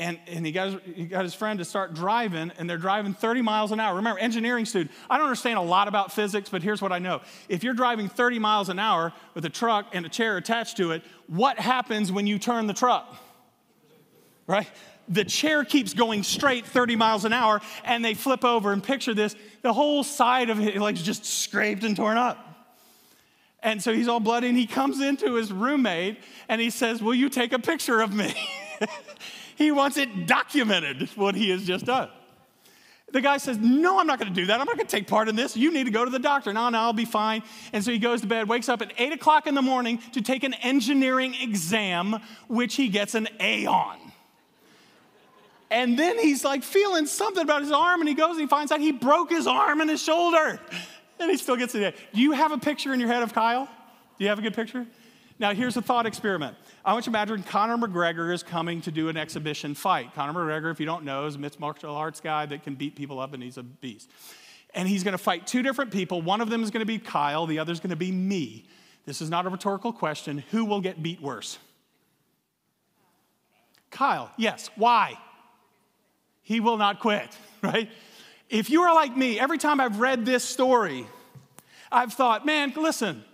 And, 0.00 0.18
and 0.26 0.46
he, 0.46 0.50
got 0.50 0.72
his, 0.72 0.80
he 0.96 1.04
got 1.04 1.24
his 1.24 1.34
friend 1.34 1.58
to 1.58 1.64
start 1.64 1.92
driving, 1.92 2.50
and 2.58 2.68
they're 2.68 2.78
driving 2.78 3.12
30 3.12 3.42
miles 3.42 3.70
an 3.70 3.80
hour. 3.80 3.96
Remember, 3.96 4.18
engineering 4.18 4.64
student, 4.64 4.90
I 5.10 5.18
don't 5.18 5.26
understand 5.26 5.58
a 5.58 5.62
lot 5.62 5.88
about 5.88 6.10
physics, 6.10 6.48
but 6.48 6.62
here's 6.62 6.80
what 6.80 6.90
I 6.90 6.98
know. 6.98 7.20
If 7.50 7.62
you're 7.62 7.74
driving 7.74 8.08
30 8.08 8.38
miles 8.38 8.70
an 8.70 8.78
hour 8.78 9.12
with 9.34 9.44
a 9.44 9.50
truck 9.50 9.88
and 9.92 10.06
a 10.06 10.08
chair 10.08 10.38
attached 10.38 10.78
to 10.78 10.92
it, 10.92 11.02
what 11.26 11.58
happens 11.58 12.10
when 12.10 12.26
you 12.26 12.38
turn 12.38 12.66
the 12.66 12.72
truck? 12.72 13.14
Right? 14.46 14.70
The 15.06 15.24
chair 15.24 15.64
keeps 15.64 15.92
going 15.92 16.22
straight 16.22 16.64
30 16.64 16.96
miles 16.96 17.26
an 17.26 17.34
hour, 17.34 17.60
and 17.84 18.02
they 18.02 18.14
flip 18.14 18.42
over 18.42 18.72
and 18.72 18.82
picture 18.82 19.12
this. 19.12 19.36
The 19.60 19.74
whole 19.74 20.02
side 20.02 20.48
of 20.48 20.60
it, 20.60 20.76
like, 20.76 20.94
just 20.94 21.26
scraped 21.26 21.84
and 21.84 21.94
torn 21.94 22.16
up. 22.16 22.38
And 23.62 23.82
so 23.82 23.92
he's 23.92 24.08
all 24.08 24.20
bloody, 24.20 24.48
and 24.48 24.56
he 24.56 24.66
comes 24.66 25.02
into 25.02 25.34
his 25.34 25.52
roommate, 25.52 26.16
and 26.48 26.58
he 26.58 26.70
says, 26.70 27.02
Will 27.02 27.14
you 27.14 27.28
take 27.28 27.52
a 27.52 27.58
picture 27.58 28.00
of 28.00 28.14
me? 28.14 28.32
He 29.60 29.70
wants 29.70 29.98
it 29.98 30.26
documented, 30.26 31.10
what 31.16 31.34
he 31.34 31.50
has 31.50 31.66
just 31.66 31.84
done. 31.84 32.08
The 33.12 33.20
guy 33.20 33.36
says, 33.36 33.58
No, 33.58 34.00
I'm 34.00 34.06
not 34.06 34.18
going 34.18 34.32
to 34.32 34.40
do 34.40 34.46
that. 34.46 34.58
I'm 34.58 34.64
not 34.64 34.76
going 34.76 34.86
to 34.86 34.96
take 34.96 35.06
part 35.06 35.28
in 35.28 35.36
this. 35.36 35.54
You 35.54 35.70
need 35.70 35.84
to 35.84 35.90
go 35.90 36.02
to 36.02 36.10
the 36.10 36.18
doctor. 36.18 36.50
No, 36.54 36.70
no, 36.70 36.78
I'll 36.78 36.94
be 36.94 37.04
fine. 37.04 37.42
And 37.74 37.84
so 37.84 37.92
he 37.92 37.98
goes 37.98 38.22
to 38.22 38.26
bed, 38.26 38.48
wakes 38.48 38.70
up 38.70 38.80
at 38.80 38.94
8 38.96 39.12
o'clock 39.12 39.46
in 39.46 39.54
the 39.54 39.60
morning 39.60 39.98
to 40.12 40.22
take 40.22 40.44
an 40.44 40.54
engineering 40.54 41.34
exam, 41.38 42.20
which 42.48 42.76
he 42.76 42.88
gets 42.88 43.14
an 43.14 43.28
A 43.38 43.66
on. 43.66 43.98
And 45.70 45.98
then 45.98 46.18
he's 46.18 46.42
like 46.42 46.62
feeling 46.62 47.04
something 47.04 47.42
about 47.42 47.60
his 47.60 47.70
arm, 47.70 48.00
and 48.00 48.08
he 48.08 48.14
goes 48.14 48.30
and 48.30 48.40
he 48.40 48.46
finds 48.46 48.72
out 48.72 48.80
he 48.80 48.92
broke 48.92 49.28
his 49.28 49.46
arm 49.46 49.82
and 49.82 49.90
his 49.90 50.02
shoulder. 50.02 50.58
And 51.18 51.30
he 51.30 51.36
still 51.36 51.56
gets 51.56 51.74
it. 51.74 51.94
Do 52.14 52.20
you 52.22 52.32
have 52.32 52.50
a 52.50 52.56
picture 52.58 52.94
in 52.94 52.98
your 52.98 53.10
head 53.10 53.22
of 53.22 53.34
Kyle? 53.34 53.66
Do 53.66 54.24
you 54.24 54.30
have 54.30 54.38
a 54.38 54.42
good 54.42 54.54
picture? 54.54 54.86
Now, 55.38 55.52
here's 55.52 55.76
a 55.76 55.82
thought 55.82 56.06
experiment. 56.06 56.56
I 56.82 56.94
want 56.94 57.06
you 57.06 57.12
to 57.12 57.18
imagine 57.18 57.42
Conor 57.42 57.76
McGregor 57.76 58.32
is 58.32 58.42
coming 58.42 58.80
to 58.82 58.90
do 58.90 59.10
an 59.10 59.16
exhibition 59.18 59.74
fight. 59.74 60.14
Conor 60.14 60.32
McGregor, 60.32 60.72
if 60.72 60.80
you 60.80 60.86
don't 60.86 61.04
know, 61.04 61.26
is 61.26 61.34
a 61.34 61.38
mixed 61.38 61.60
martial 61.60 61.94
arts 61.94 62.20
guy 62.20 62.46
that 62.46 62.62
can 62.62 62.74
beat 62.74 62.96
people 62.96 63.20
up, 63.20 63.34
and 63.34 63.42
he's 63.42 63.58
a 63.58 63.62
beast. 63.62 64.08
And 64.72 64.88
he's 64.88 65.04
going 65.04 65.12
to 65.12 65.18
fight 65.18 65.46
two 65.46 65.62
different 65.62 65.90
people. 65.90 66.22
One 66.22 66.40
of 66.40 66.48
them 66.48 66.62
is 66.62 66.70
going 66.70 66.80
to 66.80 66.86
be 66.86 66.98
Kyle, 66.98 67.46
the 67.46 67.58
other 67.58 67.72
is 67.72 67.80
going 67.80 67.90
to 67.90 67.96
be 67.96 68.10
me. 68.10 68.64
This 69.04 69.20
is 69.20 69.28
not 69.28 69.44
a 69.44 69.50
rhetorical 69.50 69.92
question. 69.92 70.42
Who 70.52 70.64
will 70.64 70.80
get 70.80 71.02
beat 71.02 71.20
worse? 71.20 71.58
Kyle, 73.90 74.30
yes. 74.38 74.70
Why? 74.76 75.18
He 76.42 76.60
will 76.60 76.78
not 76.78 77.00
quit, 77.00 77.36
right? 77.62 77.90
If 78.48 78.70
you 78.70 78.82
are 78.82 78.94
like 78.94 79.14
me, 79.14 79.38
every 79.38 79.58
time 79.58 79.80
I've 79.80 80.00
read 80.00 80.24
this 80.24 80.44
story, 80.44 81.06
I've 81.92 82.14
thought, 82.14 82.46
man, 82.46 82.72
listen, 82.76 83.24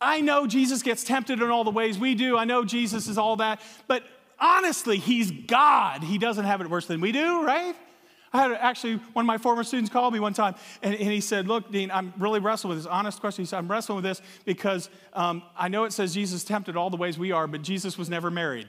I 0.00 0.20
know 0.20 0.46
Jesus 0.46 0.82
gets 0.82 1.04
tempted 1.04 1.42
in 1.42 1.50
all 1.50 1.64
the 1.64 1.70
ways 1.70 1.98
we 1.98 2.14
do. 2.14 2.36
I 2.36 2.44
know 2.44 2.64
Jesus 2.64 3.06
is 3.06 3.18
all 3.18 3.36
that. 3.36 3.60
But 3.86 4.04
honestly, 4.38 4.96
he's 4.96 5.30
God. 5.30 6.02
He 6.02 6.18
doesn't 6.18 6.44
have 6.44 6.60
it 6.60 6.70
worse 6.70 6.86
than 6.86 7.00
we 7.00 7.12
do, 7.12 7.44
right? 7.44 7.76
I 8.32 8.42
had 8.42 8.52
actually 8.52 8.96
one 9.12 9.24
of 9.24 9.26
my 9.26 9.38
former 9.38 9.64
students 9.64 9.90
called 9.90 10.14
me 10.14 10.20
one 10.20 10.34
time 10.34 10.54
and, 10.82 10.94
and 10.94 11.10
he 11.10 11.20
said, 11.20 11.48
Look, 11.48 11.72
Dean, 11.72 11.90
I'm 11.90 12.14
really 12.16 12.38
wrestling 12.38 12.68
with 12.70 12.78
this 12.78 12.86
honest 12.86 13.20
question. 13.20 13.42
He 13.42 13.46
said, 13.46 13.58
I'm 13.58 13.68
wrestling 13.68 13.96
with 13.96 14.04
this 14.04 14.22
because 14.44 14.88
um, 15.14 15.42
I 15.58 15.68
know 15.68 15.84
it 15.84 15.92
says 15.92 16.14
Jesus 16.14 16.44
tempted 16.44 16.76
all 16.76 16.90
the 16.90 16.96
ways 16.96 17.18
we 17.18 17.32
are, 17.32 17.48
but 17.48 17.62
Jesus 17.62 17.98
was 17.98 18.08
never 18.08 18.30
married. 18.30 18.68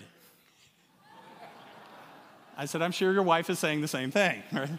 I 2.57 2.65
said, 2.65 2.81
I'm 2.81 2.91
sure 2.91 3.13
your 3.13 3.23
wife 3.23 3.49
is 3.49 3.59
saying 3.59 3.81
the 3.81 3.87
same 3.87 4.11
thing, 4.11 4.41
right? 4.51 4.69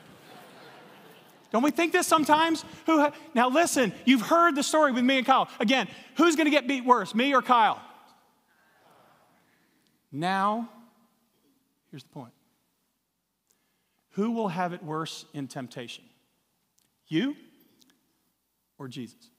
Don't 1.53 1.63
we 1.63 1.71
think 1.71 1.93
this 1.93 2.07
sometimes? 2.07 2.65
Who 2.87 3.09
now 3.35 3.51
listen, 3.51 3.93
you've 4.07 4.23
heard 4.23 4.55
the 4.57 4.63
story 4.63 4.91
with 4.91 5.05
me 5.05 5.19
and 5.19 5.27
Kyle. 5.27 5.49
Again, 5.61 5.87
who's 6.17 6.35
going 6.35 6.47
to 6.47 6.51
get 6.51 6.67
beat 6.67 6.85
worse, 6.85 7.15
me 7.15 7.35
or 7.35 7.43
Kyle? 7.43 7.81
Now, 10.11 10.69
here's 11.91 12.03
the 12.03 12.09
point. 12.09 12.33
Who 14.13 14.33
will 14.33 14.49
have 14.49 14.73
it 14.73 14.83
worse 14.83 15.27
in 15.35 15.47
temptation? 15.47 16.05
You 17.09 17.37
or 18.79 18.89
Jesus? 18.89 19.31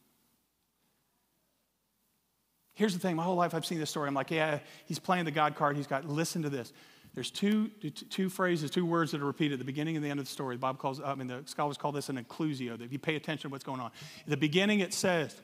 Here's 2.75 2.93
the 2.93 2.99
thing 2.99 3.15
my 3.15 3.23
whole 3.23 3.35
life 3.35 3.53
I've 3.53 3.65
seen 3.65 3.79
this 3.79 3.91
story. 3.91 4.07
I'm 4.07 4.15
like, 4.15 4.31
yeah, 4.31 4.59
he's 4.85 4.99
playing 4.99 5.25
the 5.25 5.31
God 5.31 5.55
card. 5.55 5.77
He's 5.77 5.87
got, 5.87 6.05
listen 6.07 6.41
to 6.43 6.49
this. 6.49 6.73
There's 7.15 7.29
two, 7.29 7.69
two 8.09 8.29
phrases, 8.29 8.71
two 8.71 8.85
words 8.85 9.11
that 9.11 9.21
are 9.21 9.25
repeated 9.25 9.53
at 9.53 9.59
the 9.59 9.65
beginning 9.65 9.95
and 9.95 10.03
the 10.03 10.09
end 10.09 10.19
of 10.19 10.25
the 10.25 10.31
story. 10.31 10.55
The 10.55 10.61
Bible 10.61 10.79
calls, 10.79 10.99
I 10.99 11.13
mean, 11.13 11.27
the 11.27 11.43
scholars 11.45 11.77
call 11.77 11.91
this 11.91 12.09
an 12.09 12.23
inclusio, 12.23 12.77
that 12.77 12.83
if 12.83 12.91
you 12.91 12.97
pay 12.97 13.15
attention 13.15 13.49
to 13.49 13.51
what's 13.51 13.63
going 13.63 13.79
on. 13.79 13.91
At 14.21 14.29
the 14.29 14.37
beginning, 14.37 14.79
it 14.79 14.93
says, 14.93 15.35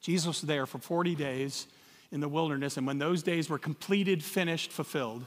Jesus 0.00 0.26
was 0.26 0.40
there 0.40 0.64
for 0.64 0.78
40 0.78 1.14
days 1.14 1.66
in 2.10 2.20
the 2.20 2.28
wilderness, 2.28 2.78
and 2.78 2.86
when 2.86 2.98
those 2.98 3.22
days 3.22 3.50
were 3.50 3.58
completed, 3.58 4.24
finished, 4.24 4.72
fulfilled, 4.72 5.26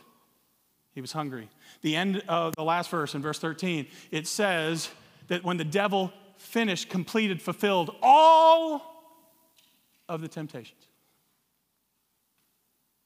he 0.94 1.02
was 1.02 1.12
hungry. 1.12 1.48
The 1.82 1.96
end 1.96 2.24
of 2.28 2.56
the 2.56 2.64
last 2.64 2.90
verse, 2.90 3.14
in 3.14 3.22
verse 3.22 3.40
13, 3.40 3.88
it 4.10 4.28
says 4.28 4.90
that 5.28 5.44
when 5.44 5.58
the 5.58 5.64
devil 5.64 6.12
finished, 6.38 6.90
completed, 6.90 7.42
fulfilled 7.42 7.96
all 8.02 8.82
of 10.10 10.22
the 10.22 10.28
temptations. 10.28 10.88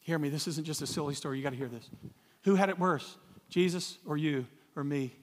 Hear 0.08 0.17
me, 0.17 0.30
this 0.30 0.48
isn't 0.48 0.65
just 0.65 0.82
a 0.82 0.88
silly 0.88 1.13
story. 1.13 1.36
You 1.36 1.43
got 1.43 1.50
to 1.50 1.58
hear 1.58 1.67
this. 1.67 1.89
Who 2.43 2.56
had 2.56 2.70
it 2.70 2.80
worse, 2.80 3.17
Jesus 3.50 3.98
or 4.06 4.15
you 4.15 4.48
or 4.74 4.86
me? 4.86 5.13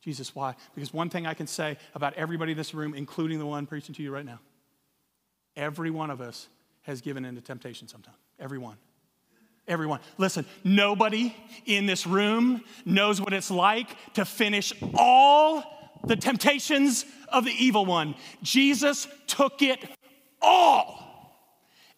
Jesus, 0.00 0.34
why? 0.34 0.56
Because 0.74 0.92
one 0.92 1.08
thing 1.08 1.24
I 1.24 1.34
can 1.34 1.46
say 1.46 1.78
about 1.94 2.14
everybody 2.14 2.50
in 2.50 2.58
this 2.58 2.74
room, 2.74 2.94
including 2.94 3.38
the 3.38 3.46
one 3.46 3.64
preaching 3.64 3.94
to 3.94 4.02
you 4.02 4.10
right 4.10 4.26
now, 4.26 4.40
every 5.54 5.88
one 5.88 6.10
of 6.10 6.20
us 6.20 6.48
has 6.82 7.00
given 7.00 7.24
into 7.24 7.40
temptation 7.42 7.86
sometime. 7.86 8.16
Everyone. 8.40 8.76
Everyone. 9.68 10.00
Listen, 10.18 10.44
nobody 10.64 11.32
in 11.64 11.86
this 11.86 12.04
room 12.04 12.60
knows 12.84 13.20
what 13.20 13.32
it's 13.32 13.52
like 13.52 13.96
to 14.14 14.24
finish 14.24 14.72
all 14.94 15.62
the 16.08 16.16
temptations 16.16 17.04
of 17.28 17.44
the 17.44 17.52
evil 17.52 17.86
one. 17.86 18.16
Jesus 18.42 19.06
took 19.28 19.62
it 19.62 19.78
all 20.42 21.03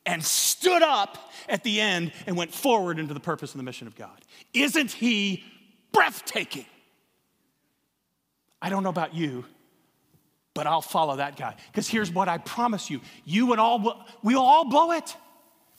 and 0.07 0.25
stood 0.25 0.83
up 0.83 1.19
at 1.49 1.64
the 1.64 1.81
end 1.81 2.12
and 2.27 2.37
went 2.37 2.55
forward 2.55 2.99
into 2.99 3.12
the 3.12 3.21
purpose 3.21 3.53
and 3.53 3.59
the 3.59 3.64
mission 3.64 3.87
of 3.87 3.97
God. 3.97 4.25
Isn't 4.55 4.92
he 4.92 5.45
breathtaking? 5.92 6.66
I 8.62 8.71
don't 8.71 8.83
know 8.83 8.90
about 8.90 9.14
you, 9.14 9.45
but 10.55 10.66
I'll 10.66 10.81
follow 10.81 11.16
that 11.16 11.37
guy. 11.37 11.57
Because 11.66 11.88
here's 11.88 12.11
what 12.11 12.29
I 12.29 12.38
promise 12.38 12.88
you 12.88 13.01
you 13.25 13.53
and 13.53 13.61
all, 13.61 14.07
we'll 14.23 14.40
all 14.40 14.69
blow 14.69 14.92
it. 14.92 15.14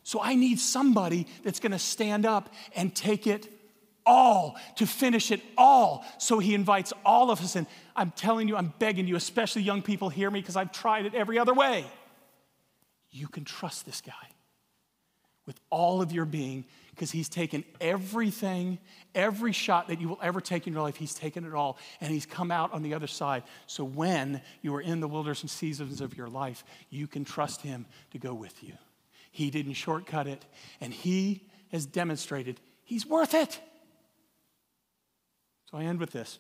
So 0.04 0.22
I 0.22 0.36
need 0.36 0.60
somebody 0.60 1.28
that's 1.44 1.60
gonna 1.60 1.80
stand 1.80 2.26
up 2.26 2.54
and 2.76 2.96
take 2.96 3.28
it 3.28 3.50
all, 4.06 4.56
to 4.78 4.86
finish 4.86 5.32
it 5.32 5.42
all. 5.58 6.06
So 6.18 6.40
he 6.40 6.54
invites 6.54 6.94
all 7.06 7.30
of 7.30 7.42
us 7.42 7.58
in. 7.58 7.68
I'm 7.96 8.12
telling 8.12 8.48
you, 8.48 8.56
I'm 8.56 8.74
begging 8.80 9.08
you, 9.08 9.18
especially 9.18 9.64
young 9.64 9.82
people, 9.82 10.08
hear 10.08 10.32
me 10.32 10.40
because 10.40 10.56
I've 10.56 10.72
tried 10.72 11.06
it 11.06 11.14
every 11.14 11.38
other 11.38 11.54
way. 11.54 11.86
You 13.18 13.28
can 13.28 13.46
trust 13.46 13.86
this 13.86 14.00
guy 14.02 14.14
with 15.48 15.60
all 15.72 16.02
of 16.04 16.12
your 16.12 16.26
being 16.26 16.66
because 16.92 17.10
he's 17.10 17.30
taken 17.30 17.64
everything, 17.82 18.78
every 19.16 19.52
shot 19.52 19.88
that 19.88 20.00
you 20.00 20.08
will 20.10 20.20
ever 20.22 20.40
take 20.40 20.68
in 20.68 20.74
your 20.74 20.84
life, 20.84 20.98
he's 20.98 21.16
taken 21.16 21.46
it 21.46 21.54
all 21.54 21.80
and 22.00 22.12
he's 22.12 22.28
come 22.28 22.52
out 22.52 22.72
on 22.74 22.84
the 22.84 22.94
other 22.94 23.08
side. 23.08 23.42
So 23.66 23.84
when 23.84 24.42
you 24.62 24.76
are 24.76 24.82
in 24.82 25.00
the 25.00 25.08
wilderness 25.08 25.42
and 25.42 25.50
seasons 25.50 26.00
of 26.00 26.16
your 26.16 26.28
life, 26.28 26.64
you 26.92 27.08
can 27.08 27.26
trust 27.26 27.62
him 27.62 27.88
to 28.12 28.20
go 28.20 28.36
with 28.36 28.64
you. 28.64 28.74
He 29.32 29.50
didn't 29.50 29.74
shortcut 29.74 30.28
it 30.28 30.46
and 30.80 30.94
he 30.94 31.42
has 31.72 31.88
demonstrated 31.88 32.60
he's 32.84 33.06
worth 33.06 33.34
it. 33.34 33.60
So 35.72 35.78
I 35.78 35.86
end 35.86 36.00
with 36.00 36.12
this. 36.12 36.38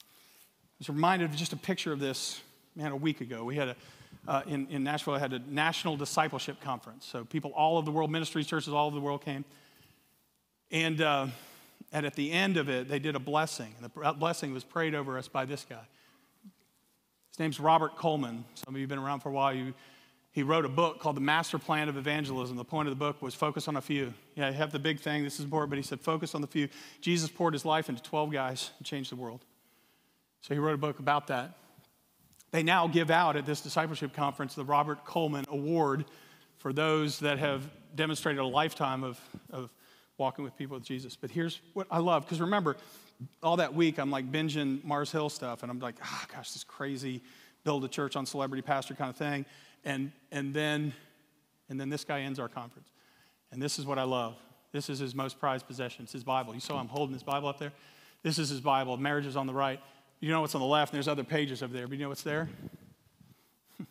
I 0.00 0.76
was 0.80 0.88
reminded 0.88 1.30
of 1.30 1.36
just 1.36 1.52
a 1.52 1.56
picture 1.56 1.92
of 1.92 2.00
this, 2.00 2.40
man, 2.74 2.90
a 2.90 2.96
week 2.96 3.20
ago. 3.20 3.44
We 3.44 3.56
had 3.56 3.68
a, 3.68 3.76
uh, 4.26 4.42
in, 4.46 4.66
in 4.68 4.84
Nashville, 4.84 5.14
I 5.14 5.18
had 5.18 5.32
a 5.32 5.40
national 5.48 5.96
discipleship 5.96 6.60
conference. 6.60 7.06
So 7.06 7.24
people 7.24 7.52
all 7.52 7.76
over 7.76 7.84
the 7.84 7.90
world, 7.90 8.10
ministries, 8.10 8.46
churches 8.46 8.72
all 8.72 8.86
over 8.86 8.94
the 8.94 9.02
world 9.02 9.24
came. 9.24 9.44
And, 10.70 11.00
uh, 11.00 11.26
and 11.92 12.06
at 12.06 12.14
the 12.14 12.32
end 12.32 12.56
of 12.56 12.68
it, 12.68 12.88
they 12.88 12.98
did 12.98 13.16
a 13.16 13.20
blessing. 13.20 13.74
And 13.80 13.90
the 13.90 14.12
blessing 14.14 14.52
was 14.52 14.64
prayed 14.64 14.94
over 14.94 15.18
us 15.18 15.28
by 15.28 15.44
this 15.44 15.66
guy. 15.68 15.86
His 17.30 17.38
name's 17.38 17.60
Robert 17.60 17.96
Coleman. 17.96 18.44
Some 18.54 18.74
of 18.74 18.78
you 18.78 18.84
have 18.84 18.88
been 18.88 18.98
around 18.98 19.20
for 19.20 19.28
a 19.28 19.32
while. 19.32 19.52
You, 19.52 19.74
he 20.32 20.42
wrote 20.42 20.64
a 20.64 20.68
book 20.68 21.00
called 21.00 21.16
The 21.16 21.20
Master 21.20 21.58
Plan 21.58 21.88
of 21.88 21.96
Evangelism. 21.96 22.56
The 22.56 22.64
point 22.64 22.88
of 22.88 22.92
the 22.92 22.98
book 22.98 23.20
was 23.20 23.34
focus 23.34 23.68
on 23.68 23.76
a 23.76 23.80
few. 23.80 24.14
Yeah, 24.36 24.48
you 24.48 24.54
have 24.54 24.72
the 24.72 24.78
big 24.78 25.00
thing, 25.00 25.22
this 25.22 25.38
is 25.38 25.44
important, 25.44 25.70
but 25.70 25.76
he 25.76 25.82
said 25.82 26.00
focus 26.00 26.34
on 26.34 26.40
the 26.40 26.46
few. 26.46 26.68
Jesus 27.00 27.30
poured 27.30 27.52
his 27.52 27.64
life 27.64 27.88
into 27.88 28.02
12 28.02 28.32
guys 28.32 28.70
and 28.78 28.86
changed 28.86 29.10
the 29.12 29.16
world. 29.16 29.44
So 30.40 30.54
he 30.54 30.60
wrote 30.60 30.74
a 30.74 30.78
book 30.78 30.98
about 30.98 31.28
that. 31.28 31.56
They 32.54 32.62
now 32.62 32.86
give 32.86 33.10
out 33.10 33.34
at 33.34 33.46
this 33.46 33.60
discipleship 33.60 34.14
conference 34.14 34.54
the 34.54 34.62
Robert 34.62 35.04
Coleman 35.04 35.44
Award 35.48 36.04
for 36.58 36.72
those 36.72 37.18
that 37.18 37.40
have 37.40 37.68
demonstrated 37.96 38.40
a 38.40 38.46
lifetime 38.46 39.02
of, 39.02 39.18
of 39.50 39.70
walking 40.18 40.44
with 40.44 40.56
people 40.56 40.76
with 40.76 40.86
Jesus. 40.86 41.16
But 41.16 41.32
here's 41.32 41.60
what 41.72 41.88
I 41.90 41.98
love, 41.98 42.24
because 42.24 42.40
remember, 42.40 42.76
all 43.42 43.56
that 43.56 43.74
week 43.74 43.98
I'm 43.98 44.12
like 44.12 44.30
binging 44.30 44.84
Mars 44.84 45.10
Hill 45.10 45.30
stuff, 45.30 45.64
and 45.64 45.72
I'm 45.72 45.80
like, 45.80 45.96
oh, 46.00 46.24
gosh, 46.32 46.52
this 46.52 46.62
crazy 46.62 47.22
build 47.64 47.84
a 47.84 47.88
church 47.88 48.14
on 48.14 48.24
celebrity 48.24 48.62
pastor 48.62 48.94
kind 48.94 49.10
of 49.10 49.16
thing. 49.16 49.46
And, 49.84 50.12
and, 50.30 50.54
then, 50.54 50.94
and 51.68 51.80
then 51.80 51.88
this 51.88 52.04
guy 52.04 52.20
ends 52.20 52.38
our 52.38 52.48
conference. 52.48 52.86
And 53.50 53.60
this 53.60 53.80
is 53.80 53.84
what 53.84 53.98
I 53.98 54.04
love. 54.04 54.36
This 54.70 54.88
is 54.88 55.00
his 55.00 55.12
most 55.12 55.40
prized 55.40 55.66
possession. 55.66 56.04
It's 56.04 56.12
his 56.12 56.22
Bible. 56.22 56.54
You 56.54 56.60
saw 56.60 56.78
I'm 56.78 56.86
holding 56.86 57.14
his 57.14 57.24
Bible 57.24 57.48
up 57.48 57.58
there? 57.58 57.72
This 58.22 58.38
is 58.38 58.48
his 58.48 58.60
Bible. 58.60 58.96
Marriage 58.96 59.26
is 59.26 59.36
on 59.36 59.48
the 59.48 59.54
right. 59.54 59.80
You 60.24 60.30
know 60.30 60.40
what's 60.40 60.54
on 60.54 60.62
the 60.62 60.66
left, 60.66 60.90
and 60.90 60.96
there's 60.96 61.06
other 61.06 61.22
pages 61.22 61.62
over 61.62 61.74
there, 61.74 61.86
but 61.86 61.98
you 61.98 62.02
know 62.02 62.08
what's 62.08 62.22
there? 62.22 62.48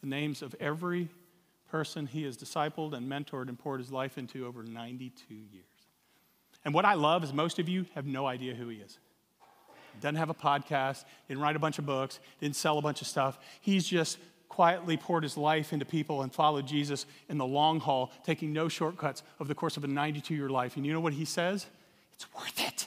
the 0.00 0.06
names 0.06 0.40
of 0.40 0.56
every 0.58 1.10
person 1.70 2.06
he 2.06 2.22
has 2.22 2.38
discipled 2.38 2.94
and 2.94 3.06
mentored 3.06 3.50
and 3.50 3.58
poured 3.58 3.80
his 3.80 3.92
life 3.92 4.16
into 4.16 4.46
over 4.46 4.62
92 4.62 5.34
years. 5.34 5.66
And 6.64 6.72
what 6.72 6.86
I 6.86 6.94
love 6.94 7.22
is 7.22 7.34
most 7.34 7.58
of 7.58 7.68
you 7.68 7.84
have 7.94 8.06
no 8.06 8.24
idea 8.24 8.54
who 8.54 8.68
he 8.68 8.78
is. 8.78 8.98
Doesn't 10.00 10.16
have 10.16 10.30
a 10.30 10.34
podcast, 10.34 11.04
didn't 11.28 11.42
write 11.42 11.56
a 11.56 11.58
bunch 11.58 11.78
of 11.78 11.84
books, 11.84 12.18
didn't 12.40 12.56
sell 12.56 12.78
a 12.78 12.82
bunch 12.82 13.02
of 13.02 13.06
stuff. 13.06 13.38
He's 13.60 13.86
just 13.86 14.16
quietly 14.48 14.96
poured 14.96 15.22
his 15.22 15.36
life 15.36 15.70
into 15.70 15.84
people 15.84 16.22
and 16.22 16.32
followed 16.32 16.66
Jesus 16.66 17.04
in 17.28 17.36
the 17.36 17.44
long 17.44 17.78
haul, 17.78 18.10
taking 18.24 18.54
no 18.54 18.70
shortcuts 18.70 19.22
over 19.38 19.48
the 19.48 19.54
course 19.54 19.76
of 19.76 19.84
a 19.84 19.86
92 19.86 20.34
year 20.34 20.48
life. 20.48 20.78
And 20.78 20.86
you 20.86 20.94
know 20.94 21.00
what 21.00 21.12
he 21.12 21.26
says? 21.26 21.66
It's 22.14 22.26
worth 22.34 22.58
it. 22.58 22.86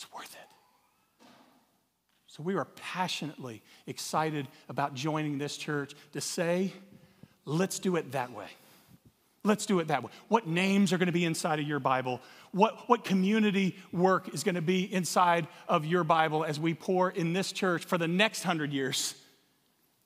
It's 0.00 0.10
worth 0.14 0.34
it. 0.34 1.26
So 2.30 2.44
we 2.44 2.54
are 2.54 2.64
passionately 2.76 3.60
excited 3.88 4.46
about 4.68 4.94
joining 4.94 5.38
this 5.38 5.56
church 5.56 5.94
to 6.12 6.20
say, 6.20 6.72
let's 7.44 7.80
do 7.80 7.96
it 7.96 8.12
that 8.12 8.30
way. 8.30 8.46
Let's 9.42 9.66
do 9.66 9.80
it 9.80 9.88
that 9.88 10.04
way. 10.04 10.12
What 10.28 10.46
names 10.46 10.92
are 10.92 10.98
going 10.98 11.06
to 11.06 11.12
be 11.12 11.24
inside 11.24 11.58
of 11.58 11.66
your 11.66 11.80
Bible? 11.80 12.20
What, 12.52 12.88
what 12.88 13.02
community 13.02 13.76
work 13.92 14.32
is 14.32 14.44
going 14.44 14.54
to 14.54 14.62
be 14.62 14.82
inside 14.94 15.48
of 15.66 15.84
your 15.84 16.04
Bible 16.04 16.44
as 16.44 16.60
we 16.60 16.72
pour 16.72 17.10
in 17.10 17.32
this 17.32 17.50
church 17.50 17.84
for 17.84 17.98
the 17.98 18.06
next 18.06 18.44
hundred 18.44 18.72
years 18.72 19.16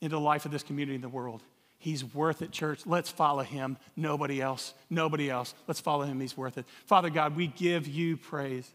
into 0.00 0.16
the 0.16 0.20
life 0.20 0.46
of 0.46 0.50
this 0.50 0.62
community 0.62 0.94
in 0.94 1.02
the 1.02 1.10
world? 1.10 1.42
He's 1.76 2.02
worth 2.14 2.40
it, 2.40 2.52
church. 2.52 2.86
Let's 2.86 3.10
follow 3.10 3.42
him. 3.42 3.76
Nobody 3.96 4.40
else. 4.40 4.72
Nobody 4.88 5.28
else. 5.28 5.52
Let's 5.68 5.80
follow 5.80 6.04
him. 6.04 6.20
He's 6.20 6.38
worth 6.38 6.56
it. 6.56 6.64
Father 6.86 7.10
God, 7.10 7.36
we 7.36 7.48
give 7.48 7.86
you 7.86 8.16
praise. 8.16 8.72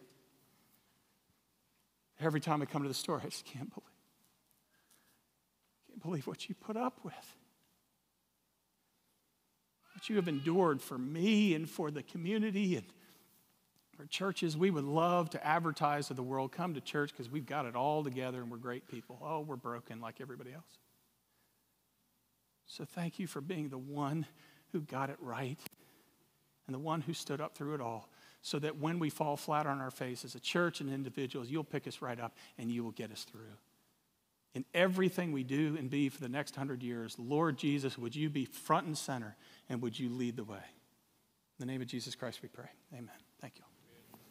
Every 2.20 2.40
time 2.40 2.62
I 2.62 2.66
come 2.66 2.84
to 2.84 2.88
the 2.88 2.94
store, 2.94 3.22
I 3.24 3.28
just 3.28 3.46
can't 3.46 3.70
believe. 3.70 3.86
Can't 5.88 6.02
believe 6.02 6.28
what 6.28 6.50
you 6.50 6.56
put 6.56 6.76
up 6.76 7.00
with. 7.04 7.36
What 9.94 10.10
you 10.10 10.18
have 10.18 10.28
endured 10.28 10.82
for 10.82 10.98
me 10.98 11.54
and 11.54 11.70
for 11.70 11.92
the 11.92 12.04
community 12.04 12.76
and 12.76 12.86
for 13.96 14.06
churches. 14.06 14.56
We 14.56 14.70
would 14.72 14.86
love 14.86 15.30
to 15.32 15.46
advertise 15.46 16.08
to 16.08 16.14
the 16.14 16.24
world 16.24 16.52
come 16.52 16.74
to 16.74 16.82
church 16.82 17.12
because 17.12 17.30
we've 17.30 17.46
got 17.46 17.66
it 17.66 17.76
all 17.76 18.04
together 18.04 18.42
and 18.42 18.52
we're 18.52 18.58
great 18.58 18.88
people. 18.88 19.20
Oh, 19.22 19.42
we're 19.42 19.56
broken 19.58 20.00
like 20.00 20.22
everybody 20.22 20.54
else. 20.54 20.78
So 22.66 22.86
thank 22.86 23.20
you 23.20 23.28
for 23.28 23.42
being 23.42 23.70
the 23.70 23.78
one 23.78 24.26
who 24.72 24.82
got 24.82 25.10
it 25.10 25.18
right 25.20 25.60
and 26.68 26.74
the 26.74 26.80
one 26.80 27.02
who 27.02 27.14
stood 27.14 27.42
up 27.42 27.56
through 27.56 27.74
it 27.74 27.82
all 27.82 28.10
so 28.42 28.60
that 28.60 28.78
when 28.78 29.00
we 29.00 29.10
fall 29.10 29.36
flat 29.36 29.68
on 29.68 29.82
our 29.82 29.92
face 29.92 30.24
as 30.24 30.36
a 30.36 30.40
church 30.40 30.82
and 30.82 30.92
individuals, 30.92 31.50
you'll 31.50 31.64
pick 31.64 31.88
us 31.88 32.02
right 32.02 32.20
up 32.20 32.36
and 32.58 32.72
you 32.72 32.84
will 32.84 32.92
get 32.92 33.12
us 33.12 33.24
through. 33.24 33.58
In 34.56 34.66
everything 34.74 35.32
we 35.32 35.44
do 35.44 35.76
and 35.78 35.90
be 35.90 36.10
for 36.10 36.22
the 36.22 36.30
next 36.30 36.56
hundred 36.56 36.82
years, 36.82 37.16
Lord 37.20 37.58
Jesus, 37.58 37.98
would 37.98 38.16
you 38.16 38.30
be 38.30 38.46
front 38.46 38.88
and 38.88 38.98
center 38.98 39.36
and 39.70 39.82
would 39.82 40.00
you 40.00 40.10
lead 40.10 40.38
the 40.38 40.44
way? 40.44 40.58
In 40.58 41.68
the 41.68 41.72
name 41.72 41.82
of 41.82 41.88
Jesus 41.88 42.16
Christ, 42.16 42.40
we 42.42 42.50
pray. 42.50 42.70
Amen. 42.94 43.10
Thank 43.42 43.58
you. 43.58 43.69